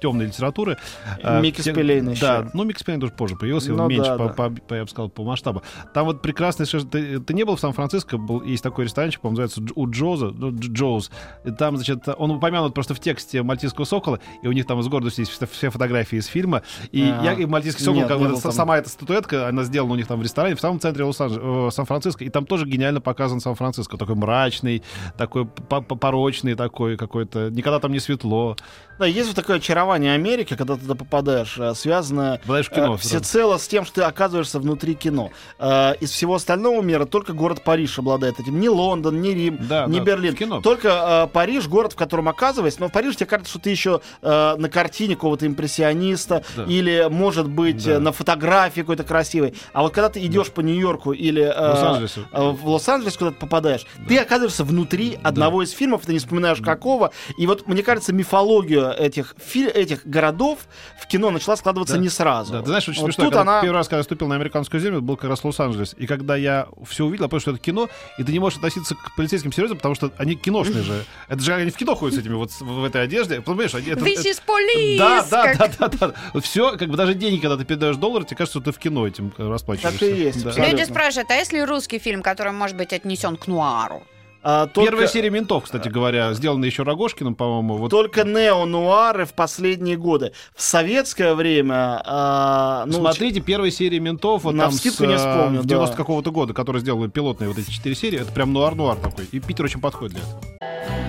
темной 0.00 0.26
литературы. 0.26 0.78
Э, 1.22 1.40
Микки 1.40 1.62
те- 1.62 1.70
еще. 2.12 2.20
Да, 2.20 2.50
ну 2.54 2.64
Микки 2.64 2.80
Спиллейн 2.80 3.00
тоже 3.00 3.12
позже 3.12 3.36
появился, 3.36 3.72
Ну 3.72 3.82
он 3.82 3.88
меньше, 3.88 4.10
да, 4.10 4.16
по, 4.16 4.26
да. 4.28 4.32
по- 4.34 4.50
по- 4.50 4.74
я 4.74 4.82
бы 4.84 4.88
сказал, 4.88 5.08
по 5.10 5.22
масштабу. 5.24 5.62
Там 5.94 6.06
вот 6.06 6.22
прекрасный 6.22 6.66
Ты, 6.86 7.20
ты 7.20 7.34
не 7.34 7.44
был 7.44 7.56
в 7.56 7.60
Сан-Франциско, 7.60 8.18
был, 8.18 8.42
есть 8.42 8.62
такой 8.62 8.84
ресторанчик, 8.84 9.20
по-моему, 9.20 9.42
называется 9.42 9.72
у 9.74 9.90
Джоза, 9.90 10.26
ну, 10.34 10.50
Дж- 10.50 10.72
Джоуз. 10.72 11.10
И 11.44 11.50
там, 11.50 11.76
значит, 11.76 12.08
он 12.16 12.30
упомянут 12.32 12.74
просто 12.74 12.94
в 12.94 13.00
тексте 13.00 13.42
«Мальтийского 13.42 13.84
сокола», 13.84 14.20
и 14.42 14.48
у 14.48 14.52
них 14.52 14.66
там 14.66 14.80
из 14.80 14.88
гордости 14.88 15.20
есть 15.20 15.32
все- 15.50 15.70
фотографии 15.70 16.18
из 16.18 16.26
фильма. 16.26 16.62
И, 16.90 17.02
А, 17.02 17.22
я, 17.24 17.32
и 17.34 17.44
«Мальтийский 17.46 17.84
сокол», 17.84 18.00
нет, 18.00 18.08
как 18.08 18.18
бы 18.18 18.28
там. 18.40 18.52
сама 18.52 18.78
эта 18.78 18.88
статуэтка, 18.88 19.48
она 19.48 19.62
сделана 19.64 19.92
у 19.92 19.96
них 19.96 20.06
там 20.06 20.18
в 20.18 20.22
ресторане, 20.22 20.54
в 20.56 20.60
самом 20.60 20.80
центре 20.80 21.04
э, 21.08 21.68
Сан-Франциско, 21.72 22.24
и 22.24 22.28
там 22.28 22.46
тоже 22.46 22.66
гениально 22.66 23.00
показан 23.00 23.40
Сан-Франциско. 23.40 23.96
Такой 23.96 24.14
мрачный, 24.14 24.82
такой 25.16 25.46
по- 25.46 25.80
по- 25.80 25.96
порочный 25.96 26.54
такой 26.54 26.96
какой-то. 26.96 27.50
Никогда 27.50 27.78
там 27.78 27.92
не 27.92 27.98
светло. 28.00 28.56
Да, 28.98 29.06
есть 29.06 29.26
вот 29.28 29.36
такое 29.36 29.56
очарование 29.56 30.14
Америки, 30.14 30.54
когда 30.56 30.71
ты 30.76 30.82
туда 30.82 30.94
попадаешь, 30.94 31.58
связанное 31.76 32.38
Попадаешь 32.38 32.66
в 32.66 32.70
кино 32.70 32.96
сразу. 32.96 32.98
всецело 32.98 33.56
с 33.58 33.68
тем, 33.68 33.84
что 33.84 33.96
ты 33.96 34.02
оказываешься 34.02 34.58
внутри 34.58 34.94
кино. 34.94 35.30
Э, 35.58 35.94
Из 36.00 36.10
всего 36.10 36.34
остального 36.34 36.80
мира 36.82 37.04
только 37.04 37.32
город 37.32 37.62
Париж 37.62 37.98
обладает 37.98 38.40
этим. 38.40 38.60
Ни 38.60 38.68
Лондон, 38.68 39.20
ни 39.20 39.28
Рим, 39.30 39.58
Да, 39.68 39.86
ни 39.86 39.98
да, 39.98 40.04
Берлин. 40.04 40.34
кино. 40.34 40.60
Только 40.60 41.28
Париж, 41.32 41.68
город, 41.68 41.92
в 41.92 41.96
котором 41.96 42.28
оказываясь. 42.28 42.78
Но 42.78 42.88
в 42.88 42.92
Париже 42.92 43.16
тебе 43.16 43.26
кажется, 43.26 43.50
что 43.50 43.60
ты 43.60 43.70
еще 43.70 44.00
на 44.22 44.68
картине 44.70 45.14
какого-то 45.14 45.46
импрессиониста 45.46 46.44
Да. 46.56 46.64
или, 46.64 47.08
может 47.10 47.48
быть, 47.48 47.84
Да. 47.84 47.98
на 48.00 48.12
фотографии 48.12 48.80
какой-то 48.80 49.04
красивой. 49.04 49.54
А 49.72 49.82
вот 49.82 49.92
когда 49.92 50.08
ты 50.08 50.24
идешь 50.24 50.50
по 50.50 50.60
Нью-Йорку 50.60 51.12
или 51.12 51.42
Лос-Анджелесе. 51.42 52.20
в 52.32 52.68
Лос-Анджелес, 52.68 53.16
куда 53.16 53.30
ты 53.30 53.36
попадаешь, 53.36 53.86
ты 54.08 54.18
оказываешься 54.18 54.64
внутри 54.64 55.18
одного 55.22 55.62
из 55.62 55.70
фильмов, 55.70 56.02
ты 56.06 56.12
не 56.12 56.18
вспоминаешь 56.18 56.58
какого. 56.60 57.12
И 57.38 57.46
вот, 57.46 57.66
мне 57.66 57.82
кажется, 57.82 58.12
мифология 58.12 58.90
этих, 58.90 59.34
этих 59.54 60.06
городов 60.06 60.60
в 61.00 61.06
кино 61.06 61.30
начала 61.30 61.56
складываться 61.56 61.94
Да. 61.94 62.00
не 62.00 62.08
сразу. 62.08 62.52
Да, 62.52 62.60
ты 62.60 62.66
знаешь, 62.66 62.88
очень 62.88 63.00
Вот 63.02 63.06
смешно, 63.08 63.24
тут 63.24 63.34
когда 63.34 63.50
она... 63.52 63.60
первый 63.62 63.76
раз, 63.76 63.88
когда 63.88 63.98
я 63.98 64.02
ступил 64.04 64.28
на 64.28 64.34
американскую 64.34 64.80
землю, 64.80 64.98
это 64.98 65.06
был 65.06 65.16
как 65.16 65.30
раз 65.30 65.44
Лос-Анджелес. 65.44 65.94
И 65.98 66.06
когда 66.06 66.36
я 66.36 66.68
все 66.88 67.04
увидел, 67.04 67.24
я 67.24 67.28
понял, 67.28 67.40
что 67.40 67.50
это 67.52 67.60
кино, 67.60 67.88
и 68.18 68.24
ты 68.24 68.32
не 68.32 68.38
можешь 68.38 68.58
относиться 68.58 68.94
к 68.94 69.14
полицейским 69.16 69.52
серьезно, 69.52 69.76
потому 69.76 69.94
что 69.94 70.10
они 70.18 70.34
киношные 70.34 70.82
же. 70.82 71.04
Это 71.28 71.40
же 71.42 71.54
они 71.54 71.70
в 71.70 71.76
кино 71.76 71.94
ходят 71.94 72.16
с 72.16 72.18
этими 72.18 72.34
вот 72.34 72.50
в 72.60 72.84
этой 72.84 73.02
одежде. 73.02 73.40
Понимаешь, 73.40 73.74
они, 73.74 73.88
это, 73.88 74.04
This 74.04 74.24
is 74.24 74.40
police! 74.46 74.98
да, 74.98 75.26
да, 75.30 75.54
как- 75.54 75.78
да, 75.78 75.88
да, 75.88 76.12
да. 76.34 76.40
Все, 76.40 76.76
как 76.76 76.88
бы 76.88 76.96
даже 76.96 77.14
деньги, 77.14 77.40
когда 77.40 77.56
ты 77.56 77.64
передаешь 77.64 77.96
доллар, 77.96 78.24
тебе 78.24 78.36
кажется, 78.36 78.58
что 78.60 78.70
ты 78.70 78.76
в 78.76 78.78
кино 78.78 79.06
этим 79.06 79.32
э, 79.38 79.48
расплачиваешься. 79.48 79.98
Так 80.00 80.08
и 80.08 80.12
есть, 80.20 80.44
Да. 80.44 80.68
Люди 80.68 80.84
спрашивают, 80.84 81.30
а 81.30 81.34
если 81.34 81.60
русский 81.60 81.98
фильм, 81.98 82.22
который 82.22 82.52
может 82.52 82.76
быть 82.76 82.92
отнесен 82.92 83.36
к 83.36 83.46
нуару? 83.46 84.02
А, 84.42 84.66
только... 84.66 84.90
Первая 84.90 85.08
серия 85.08 85.30
ментов, 85.30 85.64
кстати 85.64 85.88
говоря, 85.88 86.32
сделана 86.34 86.64
еще 86.64 86.82
Рогожкиным, 86.82 87.34
по-моему. 87.34 87.76
Вот 87.76 87.90
Только 87.90 88.24
нео-нуары 88.24 89.24
в 89.24 89.34
последние 89.34 89.96
годы. 89.96 90.32
В 90.54 90.62
советское 90.62 91.34
время... 91.34 92.02
а, 92.04 92.84
ну, 92.86 92.94
Смотрите, 92.94 93.40
первая 93.40 93.70
серия 93.70 94.00
ментов 94.00 94.44
вот 94.44 94.54
На 94.54 94.64
там 94.64 94.72
с, 94.72 94.84
не 94.84 94.90
э, 94.90 95.16
вспомню, 95.16 95.60
в 95.60 95.66
да. 95.66 95.68
90 95.68 95.96
какого-то 95.96 96.32
года, 96.32 96.54
которые 96.54 96.80
сделали 96.80 97.08
пилотные 97.08 97.48
вот 97.48 97.58
эти 97.58 97.70
четыре 97.70 97.94
серии. 97.94 98.20
Это 98.20 98.32
прям 98.32 98.52
нуар-нуар 98.52 98.96
такой. 98.96 99.26
И 99.30 99.38
Питер 99.40 99.66
очень 99.66 99.80
подходит 99.80 100.14
для 100.14 100.22
этого. 100.22 101.01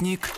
Спутник 0.00 0.30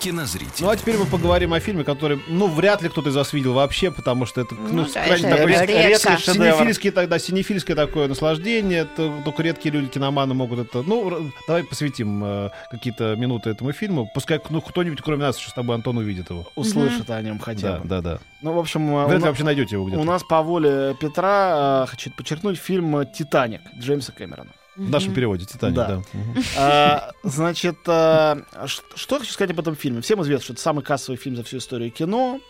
Кинозритель. 0.00 0.64
Ну 0.64 0.70
а 0.70 0.76
теперь 0.76 0.96
мы 0.96 1.04
поговорим 1.04 1.52
о 1.52 1.60
фильме, 1.60 1.84
который, 1.84 2.18
ну, 2.26 2.46
вряд 2.48 2.80
ли 2.82 2.88
кто-то 2.88 3.10
из 3.10 3.14
вас 3.14 3.32
видел 3.34 3.52
вообще, 3.52 3.90
потому 3.92 4.24
что 4.26 4.40
это, 4.40 4.54
ну, 4.54 4.68
Ну 4.72 4.84
да, 4.92 5.04
крайне 5.04 5.28
это 5.28 5.36
такой 5.36 5.52
редкий 5.66 6.16
шедевр. 6.16 6.54
синефильский 6.56 6.90
тогда, 6.90 7.18
синефильское 7.20 7.76
такое 7.76 8.08
наслаждение, 8.08 8.84
то- 8.86 9.12
только 9.24 9.42
редкие 9.44 9.72
люди, 9.74 9.88
киноманы 9.88 10.32
могут 10.34 10.58
это... 10.60 10.82
Ну, 10.82 11.08
р- 11.08 11.32
давай 11.46 11.62
посвятим 11.62 12.24
э, 12.24 12.50
какие-то 12.70 13.14
минуты 13.16 13.50
этому 13.50 13.70
фильму. 13.72 14.10
Пускай 14.14 14.40
ну, 14.50 14.60
кто-нибудь, 14.62 15.02
кроме 15.02 15.22
нас, 15.26 15.38
еще 15.38 15.50
с 15.50 15.52
тобой, 15.52 15.76
Антон, 15.76 15.98
увидит 15.98 16.30
его. 16.30 16.48
Услышат 16.56 17.08
о 17.10 17.20
нем 17.22 17.38
хотя 17.38 17.74
Да, 17.74 17.78
бы. 17.78 17.88
да, 17.88 18.00
да. 18.00 18.18
Ну, 18.40 18.54
в 18.54 18.58
общем, 18.58 18.88
э, 18.96 19.04
у 19.04 19.06
Вряд 19.06 19.18
ли 19.18 19.18
на- 19.20 19.26
вообще 19.28 19.44
найдете 19.44 19.76
его 19.76 19.84
у 19.84 19.88
где-то. 19.88 20.02
нас 20.02 20.24
по 20.24 20.42
воле 20.42 20.96
Петра, 20.98 21.84
э, 21.84 21.90
хочу 21.90 22.10
подчеркнуть, 22.10 22.58
фильм 22.58 23.06
«Титаник» 23.12 23.60
Джеймса 23.78 24.10
Кэмерона. 24.12 24.50
В 24.76 24.88
нашем 24.90 25.12
переводе 25.14 25.44
«Титаник», 25.44 25.76
Да. 25.76 25.86
да. 25.88 26.02
А, 26.56 27.12
Значит, 27.22 27.76
а, 27.86 28.38
что 28.94 29.18
хочу 29.18 29.32
сказать 29.32 29.50
об 29.50 29.60
этом 29.60 29.76
фильме? 29.76 30.00
Всем 30.00 30.22
известно, 30.22 30.44
что 30.44 30.52
это 30.54 30.62
самый 30.62 30.82
кассовый 30.82 31.18
фильм 31.18 31.36
за 31.36 31.44
всю 31.44 31.58
историю 31.58 31.90
кино. 31.90 32.40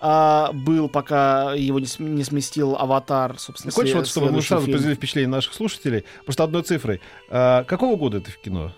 А, 0.00 0.50
Был, 0.52 0.88
пока 0.88 1.54
его 1.54 1.78
не 1.78 1.86
см- 1.86 2.12
не 2.14 2.24
сместил 2.24 2.76
«Аватар», 2.76 3.38
собственно, 3.38 3.72
хочешь, 3.72 3.94
вот, 3.94 4.06
чтобы 4.08 4.32
мы 4.32 4.42
сразу 4.42 4.66
произвели 4.66 4.94
впечатление 4.96 5.28
наших 5.30 5.54
слушателей? 5.54 6.04
Просто 6.24 6.44
одной 6.44 6.62
цифрой. 6.62 7.00
А, 7.30 7.64
какого 7.64 7.96
года 7.96 8.18
это 8.18 8.30
в 8.30 8.38
кино? 8.38 8.72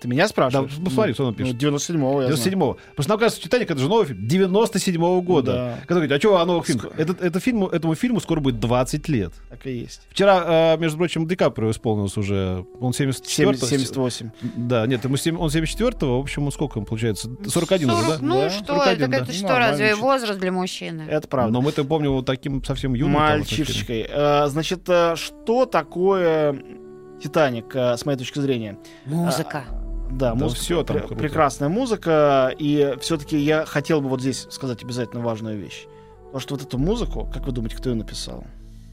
Ты 0.00 0.08
меня 0.08 0.28
спрашиваешь? 0.28 0.72
Да, 0.76 0.84
посмотри, 0.84 1.14
что 1.14 1.26
он 1.26 1.34
пишет. 1.34 1.56
97-го, 1.56 2.22
я 2.22 2.32
знаю. 2.34 2.52
97-го. 2.52 2.78
Потому 2.90 3.04
что, 3.04 3.14
оказывается, 3.14 3.42
«Титаник»— 3.42 3.70
это 3.72 3.80
же 3.80 3.88
новый 3.88 4.06
фильм 4.06 4.26
97-го 4.26 5.22
года. 5.22 5.52
Да. 5.52 5.74
Когда 5.86 5.94
говорит, 5.94 6.12
а 6.12 6.18
что 6.18 6.38
о 6.40 6.44
новых 6.44 6.66
фильмах? 6.66 6.86
Ск- 6.96 7.16
Это, 7.22 7.40
фильму, 7.40 7.66
этому 7.68 7.94
фильму 7.94 8.20
скоро 8.20 8.40
будет 8.40 8.60
20 8.60 9.08
лет. 9.08 9.32
Так 9.48 9.66
и 9.66 9.72
есть. 9.78 10.02
Вчера, 10.10 10.74
э, 10.74 10.78
между 10.78 10.98
прочим, 10.98 11.26
Ди 11.26 11.36
Каприо 11.36 11.70
исполнилось 11.70 12.16
уже. 12.16 12.64
Он 12.80 12.92
74 12.92 13.50
70- 13.52 13.66
78. 13.66 14.30
Да, 14.56 14.86
нет, 14.86 15.04
ему 15.04 15.16
сем- 15.16 15.40
он 15.40 15.48
74-го, 15.48 16.18
в 16.18 16.22
общем, 16.22 16.44
он 16.44 16.52
сколько 16.52 16.78
ему 16.78 16.86
получается? 16.86 17.30
41 17.46 17.90
уже, 17.90 18.00
да? 18.00 18.06
Сорок- 18.08 18.20
Ну 18.22 18.34
Да, 18.34 18.50
что, 18.50 18.64
41, 18.66 19.02
это, 19.02 19.08
да. 19.10 19.16
это 19.18 19.32
что, 19.32 19.42
Нормально, 19.44 19.68
разве 19.70 19.94
возраст 19.94 20.38
для 20.40 20.52
мужчины? 20.52 21.02
Это 21.08 21.28
правда. 21.28 21.52
Но 21.52 21.60
мы-то 21.62 21.84
помним 21.84 22.10
его 22.10 22.22
таким 22.22 22.62
совсем 22.64 22.94
юным. 22.94 23.14
там, 23.14 23.22
вот, 23.24 23.38
Мальчишечкой. 23.38 24.06
Э, 24.08 24.46
Значит, 24.48 24.80
э, 24.88 25.14
что 25.16 25.66
такое 25.66 26.60
«Титаник», 27.22 27.74
э, 27.74 27.96
с 27.96 28.04
моей 28.06 28.18
точки 28.18 28.38
зрения? 28.38 28.78
Музыка. 29.06 29.64
Да, 30.10 30.30
Да 30.30 30.34
музыка, 30.34 30.60
всё 30.62 30.82
там 30.84 30.96
пре- 30.96 31.00
круто. 31.00 31.14
прекрасная 31.16 31.68
музыка. 31.68 32.54
И 32.58 32.94
все-таки 33.00 33.36
я 33.36 33.66
хотел 33.66 34.00
бы 34.00 34.08
вот 34.08 34.20
здесь 34.20 34.46
сказать 34.50 34.82
обязательно 34.82 35.22
важную 35.22 35.58
вещь. 35.58 35.86
Потому 36.24 36.40
что 36.40 36.54
вот 36.54 36.62
эту 36.64 36.78
музыку, 36.78 37.30
как 37.32 37.44
вы 37.46 37.52
думаете, 37.52 37.76
кто 37.76 37.90
ее 37.90 37.96
написал? 37.96 38.44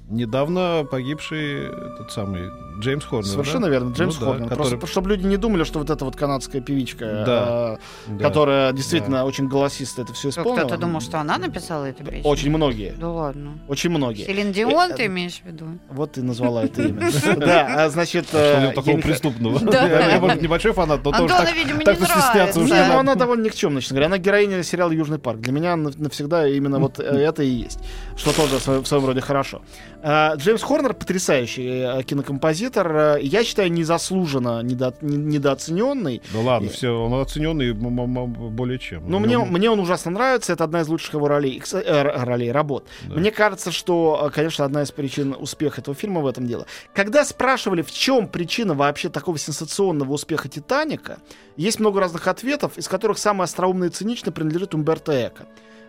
Недавно 0.10 0.86
погибший 0.90 1.66
этот 1.68 2.12
самый 2.12 2.52
Джеймс 2.80 3.04
Хорнер. 3.06 3.26
Совершенно 3.32 3.66
да? 3.68 3.72
верно, 3.72 3.94
Джеймс 3.94 4.20
Ну 4.20 4.26
да, 4.26 4.32
Хорнер. 4.34 4.50
который- 4.50 4.70
Просто 4.78 4.88
чтобы 4.88 5.10
люди 5.10 5.26
не 5.26 5.38
думали, 5.38 5.64
что 5.64 5.80
вот 5.80 5.90
эта 5.90 6.06
вот 6.06 6.16
канадская 6.16 6.62
певичка, 6.62 7.24
Да, 7.26 7.80
э, 8.10 8.18
да. 8.18 8.24
которая 8.28 8.72
действительно 8.74 9.26
очень 9.26 9.48
голосисто 9.48 10.04
это 10.04 10.14
все 10.14 10.30
Что, 10.32 10.42
исполнила. 10.42 10.66
Кто-то 10.66 10.82
думал, 10.82 11.02
что 11.02 11.20
она 11.20 11.38
написала 11.38 11.86
эту 11.86 12.04
песню? 12.04 12.22
Очень 12.24 12.52
многие. 12.52 12.94
Да 13.00 13.10
ладно. 13.10 13.58
Очень 13.68 13.90
многие. 13.92 14.26
Селин 14.26 14.52
Дион 14.52 14.92
Э, 14.92 14.96
ты 14.96 15.06
имеешь 15.08 15.40
в 15.42 15.46
виду? 15.46 15.66
Вот 15.90 16.12
ты 16.14 16.22
назвала 16.24 16.66
это 16.66 16.84
имя. 16.84 17.10
Да, 17.38 17.86
а, 17.86 17.90
значит... 17.90 18.28
Что 18.28 18.38
у 18.38 18.70
э, 18.70 18.74
такого 18.74 18.98
преступного? 18.98 19.60
Да. 19.72 20.10
Я, 20.12 20.20
может, 20.20 20.42
небольшой 20.42 20.74
фанат, 20.74 21.04
но 21.04 21.12
тоже 21.12 21.24
Антону, 21.24 21.46
так, 21.46 21.56
видимо, 21.56 21.80
не 21.80 21.86
так-то 21.86 22.06
стесняться 22.06 22.34
нравится. 22.36 22.60
уже. 22.62 22.74
Не 22.76 22.88
ну 22.88 23.00
она 23.00 23.16
довольно 23.16 23.44
никчемная, 23.46 23.82
честно 23.82 23.96
говоря. 23.96 24.08
Она 24.08 24.18
героиня 24.20 24.62
сериала 24.64 24.92
«Южный 24.92 25.18
парк». 25.18 25.40
Для 25.40 25.52
меня 25.54 25.76
нав- 25.76 25.98
навсегда 25.98 26.48
именно 26.48 26.80
вот 26.80 27.00
э, 27.00 27.04
это 27.04 27.42
и 27.42 27.48
есть. 27.50 27.80
Что 28.18 28.32
тоже 28.34 28.58
в 28.82 28.86
своем 28.86 29.06
роде 29.06 29.22
хорошо. 29.22 29.62
А, 30.08 30.36
Джеймс 30.36 30.62
Хорнер 30.62 30.94
потрясающий 30.94 31.68
э, 31.68 32.04
кинокомпозитор. 32.04 32.96
э, 32.96 33.18
Я 33.24 33.44
считаю, 33.44 33.72
незаслуженно 33.72 34.62
недо- 34.62 34.94
не- 35.02 35.18
недооцененный. 35.18 36.22
Да 36.32 36.40
ладно, 36.42 36.70
все, 36.70 36.90
он 36.92 37.20
оцененный 37.20 37.74
более 37.74 38.78
чем. 38.78 39.10
Но 39.10 39.18
У 39.18 39.20
мне, 39.20 39.32
него- 39.34 39.46
мне 39.46 39.68
он 39.72 39.80
ужасно 39.80 40.12
нравится. 40.12 40.54
Это 40.54 40.64
одна 40.64 40.82
из 40.82 40.88
лучших 40.90 41.16
его 41.16 41.28
ролей, 41.28 41.60
э, 41.74 42.02
ролей 42.24 42.52
работ. 42.52 42.86
Да. 43.10 43.16
Мне 43.16 43.32
кажется, 43.32 43.72
что, 43.72 44.28
э, 44.28 44.30
конечно, 44.30 44.64
одна 44.64 44.84
из 44.84 44.92
причин 44.92 45.36
успеха 45.40 45.82
этого 45.82 45.96
фильма 45.96 46.22
в 46.22 46.28
этом 46.28 46.46
дело. 46.46 46.68
Когда 46.94 47.26
спрашивали, 47.26 47.82
в 47.82 47.92
чем 47.92 48.28
причина 48.28 48.76
вообще 48.76 49.10
такого 49.10 49.40
сенсационного 49.40 50.14
успеха 50.14 50.48
«Титаника», 50.50 51.18
есть 51.58 51.80
много 51.80 52.00
разных 52.00 52.28
ответов, 52.28 52.78
из 52.78 52.88
которых 52.88 53.18
самый 53.18 53.46
остроумный 53.46 53.88
и 53.88 53.90
циничный 53.90 54.32
принадлежит 54.32 54.76
Умберто 54.76 55.14
Эко. 55.30 55.48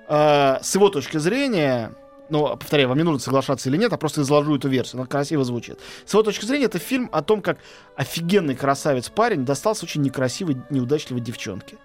Э, 0.08 0.56
С 0.62 0.74
его 0.74 0.88
точки 0.88 1.18
зрения, 1.18 1.92
ну, 2.28 2.56
повторяю, 2.56 2.88
вам 2.88 2.98
не 2.98 3.04
нужно 3.04 3.20
соглашаться 3.20 3.68
или 3.68 3.76
нет, 3.76 3.92
а 3.92 3.96
просто 3.96 4.22
изложу 4.22 4.56
эту 4.56 4.68
версию, 4.68 5.00
она 5.00 5.06
красиво 5.06 5.44
звучит. 5.44 5.78
С 6.04 6.12
его 6.12 6.22
точки 6.22 6.44
зрения, 6.44 6.66
это 6.66 6.78
фильм 6.78 7.08
о 7.12 7.22
том, 7.22 7.42
как 7.42 7.58
офигенный 7.96 8.54
красавец 8.54 9.08
парень 9.08 9.44
достался 9.44 9.84
очень 9.84 10.02
некрасивой, 10.02 10.56
неудачливой 10.70 11.20
девчонке. 11.20 11.76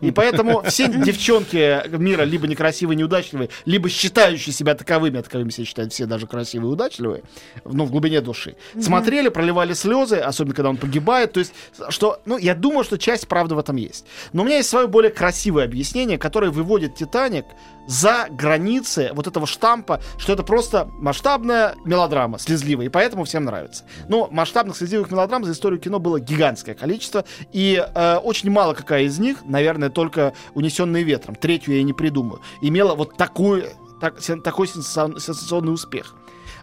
И 0.00 0.10
поэтому 0.10 0.62
все 0.62 0.88
девчонки 1.04 1.88
мира 1.96 2.22
либо 2.22 2.46
некрасивые, 2.46 2.96
неудачливые, 2.96 3.50
либо 3.64 3.88
считающие 3.88 4.52
себя 4.52 4.74
таковыми, 4.74 5.18
а 5.18 5.22
таковыми 5.22 5.50
себя 5.50 5.64
считают 5.64 5.92
все 5.92 6.06
даже 6.06 6.26
красивые 6.26 6.70
и 6.70 6.72
удачливые, 6.72 7.22
ну, 7.64 7.84
в 7.84 7.90
глубине 7.90 8.20
души, 8.20 8.56
смотрели, 8.80 9.28
проливали 9.28 9.72
слезы, 9.74 10.16
особенно 10.16 10.54
когда 10.54 10.70
он 10.70 10.76
погибает. 10.76 11.32
То 11.32 11.40
есть, 11.40 11.54
что, 11.90 12.20
ну, 12.24 12.36
я 12.36 12.54
думаю, 12.54 12.84
что 12.84 12.98
часть 12.98 13.28
правды 13.28 13.54
в 13.54 13.58
этом 13.58 13.76
есть. 13.76 14.06
Но 14.32 14.42
у 14.42 14.44
меня 14.44 14.56
есть 14.56 14.68
свое 14.68 14.86
более 14.86 15.12
красивое 15.12 15.64
объяснение, 15.64 16.18
которое 16.18 16.50
выводит 16.50 16.96
Титаник 16.96 17.44
за 17.90 18.28
границы 18.30 19.10
вот 19.14 19.26
этого 19.26 19.48
штампа, 19.48 20.00
что 20.16 20.32
это 20.32 20.44
просто 20.44 20.88
масштабная 21.00 21.74
мелодрама, 21.84 22.38
слезливая, 22.38 22.86
и 22.86 22.88
поэтому 22.88 23.24
всем 23.24 23.44
нравится. 23.44 23.82
Но 24.08 24.28
масштабных 24.30 24.76
слезливых 24.76 25.10
мелодрам 25.10 25.44
за 25.44 25.50
историю 25.50 25.80
кино 25.80 25.98
было 25.98 26.20
гигантское 26.20 26.76
количество, 26.76 27.24
и 27.52 27.84
э, 27.84 28.16
очень 28.18 28.48
мало 28.48 28.74
какая 28.74 29.02
из 29.02 29.18
них, 29.18 29.38
наверное, 29.44 29.90
только 29.90 30.34
«Унесенные 30.54 31.02
ветром», 31.02 31.34
третью 31.34 31.76
я 31.76 31.82
не 31.82 31.92
придумаю, 31.92 32.40
имела 32.62 32.94
вот 32.94 33.16
такой, 33.16 33.70
так- 34.00 34.20
такой 34.44 34.68
сенса- 34.68 35.18
сенсационный 35.18 35.72
успех. 35.72 36.14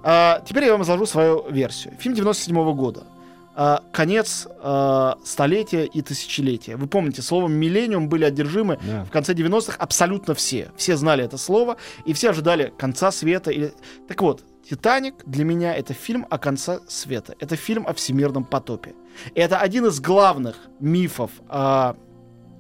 А, 0.04 0.42
теперь 0.48 0.64
я 0.64 0.72
вам 0.72 0.84
изложу 0.84 1.06
свою 1.06 1.46
версию. 1.50 1.96
Фильм 2.00 2.16
97 2.16 2.74
года. 2.74 3.04
А, 3.60 3.82
конец 3.92 4.48
а, 4.62 5.18
столетия 5.26 5.86
и 5.86 6.04
тысячелетия. 6.04 6.76
Вы 6.76 6.86
помните, 6.86 7.24
словом 7.24 7.54
«миллениум» 7.54 8.08
были 8.08 8.24
одержимы 8.24 8.78
Да. 8.88 9.04
в 9.04 9.10
конце 9.10 9.34
90-х 9.34 9.78
абсолютно 9.80 10.36
все. 10.36 10.70
Все 10.78 10.96
знали 10.96 11.24
это 11.24 11.38
слово, 11.40 11.78
и 12.06 12.14
все 12.14 12.30
ожидали 12.30 12.72
конца 12.78 13.12
света. 13.12 13.50
Или... 13.50 13.74
Так 14.08 14.22
вот, 14.22 14.44
«Титаник» 14.70 15.16
для 15.26 15.44
меня 15.44 15.74
это 15.74 15.96
фильм 15.96 16.28
о 16.30 16.38
конце 16.38 16.82
света. 16.88 17.34
Это 17.40 17.56
фильм 17.56 17.88
о 17.88 17.96
всемирном 17.96 18.44
потопе. 18.46 18.94
Это 19.34 19.58
один 19.58 19.88
из 19.88 20.00
главных 20.00 20.58
мифов 20.80 21.32
а, 21.50 21.96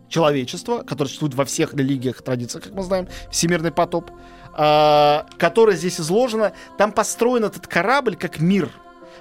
человечества, 0.09 0.79
который 0.81 1.09
существует 1.09 1.35
во 1.35 1.45
всех 1.45 1.75
религиях, 1.75 2.23
традициях, 2.23 2.63
как 2.63 2.73
мы 2.73 2.81
знаем, 2.81 3.07
всемирный 3.29 3.71
потоп, 3.71 4.09
а, 4.53 5.27
которое 5.37 5.77
здесь 5.77 5.99
изложено. 5.99 6.53
Там 6.79 6.91
построен 6.91 7.43
этот 7.43 7.67
корабль 7.67 8.15
как 8.15 8.39
мир. 8.39 8.71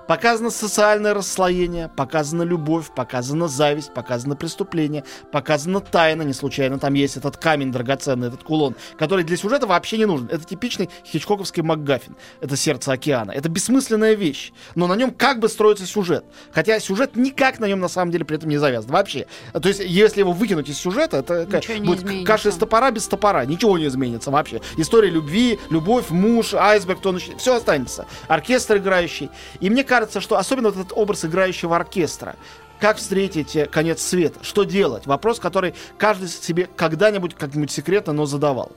Показано 0.06 0.50
социальное 0.50 1.14
расслоение, 1.14 1.88
показана 1.88 2.42
любовь, 2.42 2.86
показана 2.94 3.48
зависть, 3.48 3.92
показано 3.92 4.36
преступление, 4.36 5.04
показана 5.32 5.80
тайна, 5.80 6.22
не 6.22 6.32
случайно 6.32 6.78
там 6.78 6.94
есть 6.94 7.16
этот 7.16 7.36
камень 7.36 7.72
драгоценный, 7.72 8.28
этот 8.28 8.44
кулон, 8.44 8.76
который 8.98 9.24
для 9.24 9.36
сюжета 9.36 9.66
вообще 9.66 9.98
не 9.98 10.06
нужен. 10.06 10.28
Это 10.30 10.44
типичный 10.44 10.88
хичкоковский 11.04 11.62
МакГаффин. 11.62 12.16
Это 12.40 12.56
сердце 12.56 12.92
океана. 12.92 13.32
Это 13.32 13.48
бессмысленная 13.48 14.14
вещь, 14.14 14.52
но 14.76 14.86
на 14.86 14.94
нем 14.94 15.10
как 15.10 15.40
бы 15.40 15.48
строится 15.48 15.86
сюжет. 15.86 16.24
Хотя 16.52 16.78
сюжет 16.78 17.16
никак 17.16 17.58
на 17.58 17.66
нем 17.66 17.80
на 17.80 17.88
самом 17.88 18.12
деле 18.12 18.24
при 18.24 18.36
этом 18.36 18.48
не 18.48 18.58
завязан. 18.58 18.92
Вообще. 18.92 19.26
То 19.52 19.68
есть, 19.68 19.80
если 19.84 20.20
его 20.20 20.32
выкинуть 20.32 20.68
из 20.68 20.78
сюжета, 20.78 21.16
это 21.16 21.46
Ничего 21.46 21.84
будет 21.84 21.98
изменится. 22.04 22.26
каша 22.26 22.48
из 22.50 22.54
топора 22.54 22.92
без 22.92 23.08
топора. 23.08 23.44
Ничего 23.44 23.76
не 23.76 23.86
изменится 23.86 24.30
вообще. 24.30 24.60
История 24.76 25.10
любви, 25.10 25.58
любовь, 25.70 26.10
муж, 26.10 26.54
айсберг, 26.54 27.00
то 27.00 27.16
все 27.18 27.56
останется. 27.56 28.06
Оркестр 28.28 28.76
играющий. 28.76 29.30
И 29.60 29.68
мне 29.68 29.82
кажется, 29.82 29.95
что 30.20 30.36
особенно 30.36 30.70
вот 30.70 30.78
этот 30.78 30.92
образ 30.96 31.24
играющего 31.24 31.76
оркестра, 31.76 32.36
как 32.78 32.98
встретить 32.98 33.56
э, 33.56 33.66
конец 33.66 34.02
света? 34.02 34.40
Что 34.42 34.64
делать? 34.64 35.06
Вопрос, 35.06 35.38
который 35.40 35.74
каждый 35.98 36.28
себе 36.28 36.68
когда-нибудь 36.76 37.34
как-нибудь 37.34 37.70
секретно, 37.70 38.12
но 38.12 38.26
задавал. 38.26 38.72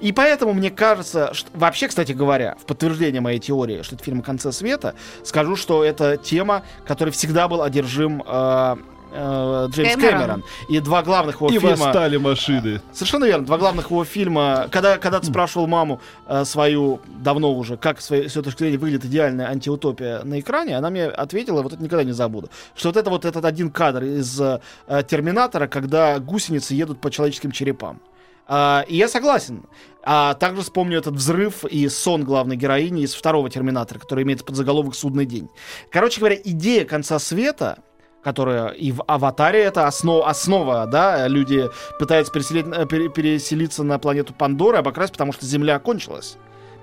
И 0.00 0.12
поэтому 0.12 0.52
мне 0.52 0.70
кажется, 0.70 1.32
что... 1.34 1.48
вообще, 1.54 1.88
кстати 1.88 2.12
говоря, 2.12 2.56
в 2.60 2.66
подтверждение 2.66 3.20
моей 3.20 3.38
теории, 3.38 3.82
что 3.82 3.94
это 3.94 4.04
фильм 4.04 4.22
конце 4.22 4.50
света, 4.52 4.94
скажу, 5.22 5.56
что 5.56 5.84
это 5.84 6.16
тема, 6.16 6.64
которой 6.84 7.10
всегда 7.10 7.46
был 7.48 7.62
одержим 7.62 8.22
э, 8.26 8.76
э, 9.14 9.66
Джеймс 9.70 9.94
Кэмерон. 9.94 10.18
Кэмерон. 10.18 10.44
И 10.68 10.80
два 10.80 11.02
главных 11.02 11.36
его 11.36 11.48
И 11.48 11.58
фильма... 11.58 11.70
восстали 11.70 12.16
машины. 12.16 12.80
Совершенно 12.92 13.24
верно. 13.24 13.46
Два 13.46 13.58
главных 13.58 13.90
его 13.90 14.04
фильма. 14.04 14.68
Когда, 14.70 14.98
когда 14.98 15.20
ты 15.20 15.26
спрашивал 15.26 15.66
маму 15.66 16.00
э, 16.26 16.44
свою, 16.44 17.00
давно 17.06 17.54
уже, 17.54 17.76
как 17.76 18.00
с 18.00 18.10
ее 18.10 18.28
точки 18.28 18.58
зрения 18.58 18.78
выглядит 18.78 19.04
идеальная 19.04 19.46
антиутопия 19.46 20.22
на 20.24 20.40
экране, 20.40 20.76
она 20.76 20.90
мне 20.90 21.06
ответила, 21.06 21.62
вот 21.62 21.72
это 21.72 21.82
никогда 21.82 22.04
не 22.04 22.12
забуду, 22.12 22.50
что 22.74 22.88
вот 22.88 22.96
это 22.96 23.10
вот 23.10 23.24
этот 23.24 23.44
один 23.44 23.70
кадр 23.70 24.04
из 24.04 24.40
э, 24.40 24.60
Терминатора, 25.08 25.66
когда 25.66 26.18
гусеницы 26.18 26.74
едут 26.74 27.00
по 27.00 27.10
человеческим 27.10 27.52
черепам. 27.52 28.00
А, 28.46 28.84
и 28.88 28.96
я 28.96 29.08
согласен. 29.08 29.64
А 30.02 30.34
также 30.34 30.62
вспомню 30.62 30.98
этот 30.98 31.14
взрыв 31.14 31.64
и 31.64 31.88
сон 31.88 32.24
главной 32.24 32.56
героини 32.56 33.02
из 33.02 33.14
второго 33.14 33.48
Терминатора, 33.48 33.98
который 33.98 34.24
имеет 34.24 34.44
подзаголовок 34.44 34.94
«Судный 34.94 35.24
день». 35.24 35.48
Короче 35.90 36.20
говоря, 36.20 36.36
идея 36.44 36.84
конца 36.84 37.18
света 37.18 37.78
которая 38.24 38.68
и 38.68 38.90
в 38.92 39.04
«Аватаре» 39.06 39.62
это 39.62 39.86
основа, 39.86 40.28
основа, 40.28 40.86
да, 40.86 41.28
люди 41.28 41.70
пытаются 41.98 42.32
переселить, 42.32 42.66
э, 42.66 42.86
пере- 42.86 43.08
переселиться 43.08 43.84
на 43.84 43.98
планету 43.98 44.32
Пандора, 44.32 44.78
обокрасть, 44.78 45.12
потому 45.12 45.32
что 45.32 45.46
Земля 45.46 45.78
кончилась. 45.78 46.36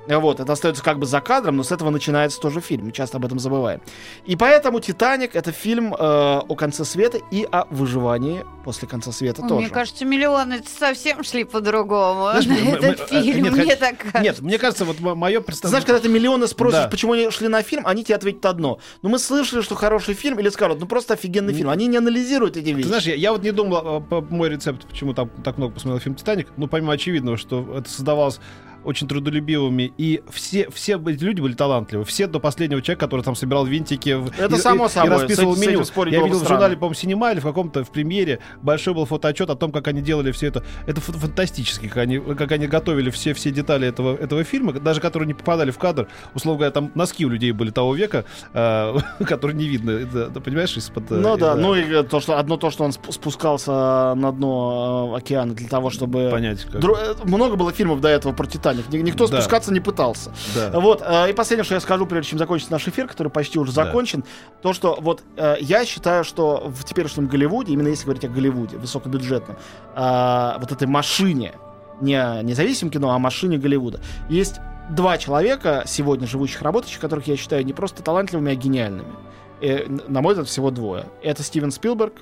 Вот, 0.08 0.40
это 0.40 0.52
остается 0.52 0.84
как 0.84 0.98
бы 1.00 1.06
за 1.06 1.22
кадром, 1.22 1.58
но 1.58 1.64
с 1.64 1.72
этого 1.72 1.90
начинается 1.92 2.40
тоже 2.42 2.60
фильм. 2.60 2.86
Мы 2.86 2.92
часто 2.92 3.18
об 3.18 3.26
этом 3.26 3.38
забываем. 3.40 3.82
И 4.26 4.36
поэтому 4.36 4.80
«Титаник»— 4.80 5.32
это 5.36 5.52
фильм 5.52 5.94
э, 5.94 5.98
о 6.00 6.56
конце 6.56 6.84
света 6.86 7.20
и 7.30 7.48
о 7.52 7.66
выживании 7.70 8.44
после 8.66 8.88
конца 8.88 9.12
света 9.12 9.42
Ой, 9.44 9.48
тоже. 9.50 9.62
Мне 9.62 9.70
кажется, 9.70 10.04
миллионы 10.06 10.62
совсем 10.80 11.24
шли 11.24 11.44
по-другому 11.44 12.32
Знаешь, 12.32 12.46
на 12.48 12.54
мы- 12.54 12.72
этот 12.78 13.12
мы- 13.12 13.22
фильм. 13.22 13.44
нет, 13.44 13.54
Мне 13.54 13.76
так 13.76 13.98
кажется. 14.00 14.22
Нет, 14.24 14.40
мне 14.42 14.58
кажется, 14.58 14.86
вот 14.86 15.00
мое 15.00 15.40
Ты 15.40 15.46
представление... 15.46 15.70
знаешь, 15.70 15.86
когда 15.86 16.00
ты 16.00 16.10
миллионы 16.14 16.48
спросишь, 16.48 16.80
Да. 16.84 16.88
почему 16.88 17.14
они 17.14 17.30
шли 17.30 17.48
на 17.48 17.62
фильм, 17.62 17.86
они 17.86 18.04
тебе 18.04 18.16
ответят 18.16 18.46
одно. 18.48 18.80
Ну, 19.04 19.10
мы 19.10 19.20
слышали, 19.20 19.62
что 19.62 19.76
хороший 19.76 20.16
фильм, 20.16 20.40
или 20.40 20.50
скажут, 20.50 20.80
ну, 20.80 20.88
просто 20.88 21.14
офигенный 21.14 21.54
фильм. 21.54 21.70
Они 21.70 21.86
не 21.88 21.98
анализируют 21.98 22.58
эти 22.58 22.66
Ты 22.66 22.72
вещи. 22.74 22.88
знаешь, 22.88 23.04
я, 23.04 23.14
я 23.16 23.32
вот 23.32 23.44
не 23.44 23.52
думал, 23.52 23.78
а, 23.78 24.00
по- 24.00 24.22
мой 24.22 24.50
рецепт, 24.50 24.86
почему 24.88 25.14
там 25.14 25.30
так 25.44 25.58
много 25.58 25.74
посмотрел 25.76 26.00
фильм 26.00 26.16
«Титаник», 26.16 26.48
ну, 26.58 26.68
помимо 26.68 26.94
очевидного, 26.94 27.38
что 27.38 27.66
это 27.78 27.90
создавалось 27.90 28.40
очень 28.84 29.08
трудолюбивыми, 29.08 29.94
и 29.98 30.22
все, 30.32 30.70
все 30.72 31.00
эти 31.08 31.24
люди 31.24 31.42
были 31.42 31.54
талантливы. 31.54 32.04
Все 32.06 32.28
до 32.28 32.40
последнего 32.40 32.82
человека, 32.82 33.06
который 33.06 33.22
там 33.22 33.36
собирал 33.36 33.66
винтики 33.66 34.14
в- 34.14 34.32
Это 34.40 34.56
и, 34.56 34.60
само 34.60 34.86
и- 34.86 34.90
собой, 34.90 35.10
и 35.10 35.12
расписывал 35.14 35.54
с 35.56 35.58
этим- 35.58 35.64
с 35.64 35.68
меню. 35.68 35.80
этим 35.80 35.86
спорить 35.86 36.14
Я 36.14 36.24
видел 36.24 36.40
в 36.40 36.48
журнале, 36.48 36.76
по-моему, 36.76 36.94
«Синема» 36.96 37.32
или 37.32 37.40
в 37.40 37.44
каком-то 37.44 37.84
в 37.84 37.92
премьере 37.92 38.40
большой 38.62 38.94
был 38.94 39.06
фотоотчет 39.06 39.50
о 39.50 39.56
том, 39.56 39.72
как 39.72 39.88
они 39.88 40.02
делали 40.02 40.32
все 40.32 40.48
это. 40.48 40.64
Это 40.88 41.02
фа- 41.02 41.14
фантастически, 41.14 41.88
как 41.88 41.98
они, 41.98 42.20
как 42.20 42.52
они 42.52 42.68
готовили 42.68 43.10
все, 43.10 43.34
все 43.34 43.52
детали 43.52 43.88
этого, 43.88 44.16
этого 44.16 44.44
фильма, 44.44 44.74
даже 44.74 45.02
которые 45.02 45.28
не 45.28 45.34
попадали 45.34 45.72
в 45.72 45.78
кадр. 45.78 46.08
Условно 46.34 46.58
говоря, 46.60 46.72
там 46.72 46.92
носки 46.96 47.26
у 47.26 47.30
людей 47.30 47.52
были 47.52 47.70
того 47.72 47.96
века, 47.96 48.26
э, 48.54 48.96
которые 49.26 49.56
не 49.58 49.68
видно. 49.68 49.92
Это, 49.92 50.30
ты 50.30 50.40
понимаешь, 50.40 50.76
из-под... 50.78 51.12
э, 51.12 51.16
Ну 51.16 51.38
да, 51.38 51.56
ну 51.56 51.76
и 51.76 51.82
э, 51.84 52.04
то, 52.04 52.20
что 52.20 52.38
одно 52.38 52.58
то, 52.58 52.72
что 52.72 52.84
он 52.84 52.92
сп- 52.92 53.12
спускался 53.12 53.72
на 54.16 54.32
дно 54.32 55.12
э, 55.14 55.18
океана 55.18 55.54
для 55.54 55.68
того, 55.68 55.90
чтобы... 55.90 56.30
понять. 56.32 56.64
Как... 56.66 56.82
Дру- 56.82 56.98
Много 57.28 57.56
было 57.56 57.72
фильмов 57.72 58.02
до 58.02 58.08
этого 58.10 58.34
про 58.34 58.46
Титаник. 58.48 58.71
Ни- 58.74 58.98
Никто 58.98 59.28
Да. 59.28 59.38
спускаться 59.38 59.72
не 59.74 59.80
пытался. 59.80 60.32
Да. 60.56 60.80
Вот, 60.80 61.02
э, 61.06 61.30
и 61.30 61.34
последнее, 61.34 61.64
что 61.64 61.76
я 61.76 61.82
скажу, 61.82 62.06
прежде 62.06 62.30
чем 62.32 62.40
закончится 62.40 62.72
наш 62.72 62.88
эфир, 62.88 63.08
который 63.08 63.30
почти 63.30 63.60
уже 63.60 63.74
Да. 63.74 63.86
закончен, 63.86 64.24
то, 64.62 64.74
что 64.74 64.98
вот 65.02 65.24
э, 65.38 65.56
я 65.62 65.86
считаю, 65.86 66.24
что 66.24 66.64
в 66.68 66.84
теперешнем 66.84 67.28
Голливуде, 67.28 67.74
именно 67.74 67.88
если 67.90 68.06
говорить 68.06 68.26
о 68.26 68.30
Голливуде, 68.30 68.78
высокобюджетном, 68.78 69.58
э, 69.96 70.54
вот 70.60 70.72
этой 70.72 70.88
машине, 70.88 71.54
не 72.00 72.16
о 72.16 72.42
независимом 72.42 72.92
кино, 72.92 73.12
а 73.12 73.16
о 73.16 73.20
машине 73.20 73.58
Голливуда, 73.58 74.00
есть 74.30 74.56
два 74.90 75.18
человека, 75.18 75.84
сегодня 75.86 76.28
живущих, 76.28 76.62
работающих, 76.62 77.00
которых 77.00 77.28
я 77.28 77.38
считаю 77.38 77.64
не 77.66 77.74
просто 77.74 78.02
талантливыми, 78.04 78.52
а 78.52 78.56
гениальными. 78.56 79.14
Н- 79.62 80.02
на 80.08 80.22
мой 80.22 80.34
взгляд, 80.34 80.48
всего 80.50 80.72
двое. 80.72 81.06
Это 81.22 81.44
Стивен 81.44 81.72
Спилберг 81.72 82.14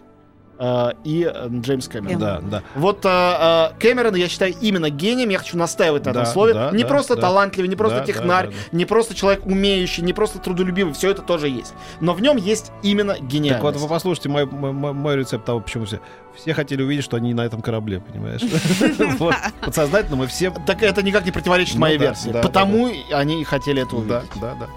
э, 0.59 0.89
и 1.03 1.23
э, 1.33 1.47
Джеймс 1.49 1.87
Кэмерон. 1.87 2.19
Да, 2.19 2.39
да. 2.41 2.63
Вот 2.75 3.05
э, 3.05 3.09
э, 3.09 3.69
Кэмерон, 3.79 4.15
я 4.15 4.27
считаю, 4.27 4.53
именно 4.61 4.89
гением. 4.89 5.29
Я 5.29 5.39
хочу 5.39 5.57
настаивать 5.57 6.05
на 6.05 6.09
этом 6.11 6.23
Да, 6.23 6.29
слове. 6.31 6.53
да, 6.53 6.71
не 6.71 6.83
да, 6.83 6.89
просто 6.89 7.15
да. 7.15 7.21
талантливый, 7.21 7.69
не 7.69 7.75
просто 7.75 7.99
Да, 7.99 8.05
технарь, 8.05 8.47
да, 8.47 8.51
да, 8.71 8.77
не 8.77 8.85
просто 8.85 9.15
человек 9.15 9.45
умеющий, 9.45 10.03
не 10.03 10.13
просто 10.13 10.39
трудолюбивый. 10.39 10.93
Все 10.93 11.09
это 11.11 11.21
тоже 11.21 11.47
есть. 11.49 11.73
Но 12.01 12.13
в 12.13 12.21
нем 12.21 12.37
есть 12.37 12.71
именно 12.83 13.13
Так 13.13 13.21
вот, 13.23 13.29
гениальность. 13.31 13.79
вы 13.79 13.87
послушайте 13.87 14.29
мой, 14.29 14.45
мой, 14.45 14.93
мой- 14.93 15.15
рецепт 15.15 15.45
того, 15.45 15.59
почему 15.61 15.85
все. 15.85 15.99
Все 16.35 16.53
хотели 16.53 16.81
увидеть, 16.83 17.03
что 17.05 17.17
они 17.17 17.33
на 17.33 17.41
этом 17.45 17.61
корабле, 17.61 17.99
понимаешь? 18.01 18.41
Подсознательно 19.61 20.15
мы 20.17 20.27
все... 20.27 20.51
Так 20.65 20.83
это 20.83 21.01
никак 21.03 21.25
не 21.25 21.31
противоречит 21.31 21.75
Ну 21.75 21.81
моей 21.81 21.97
да, 21.97 22.05
версии. 22.05 22.29
да, 22.29 22.41
Потому 22.41 22.89
они 23.11 23.41
и 23.41 23.43
хотели 23.43 23.81
это 23.81 23.91
Да, 23.91 23.97
увидеть. 23.97 24.41
да, 24.41 24.55
да. 24.59 24.67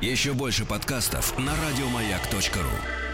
Еще 0.00 0.32
больше 0.32 0.64
подкастов 0.64 1.36
на 1.38 1.52
радиомаяк.ру. 1.52 3.07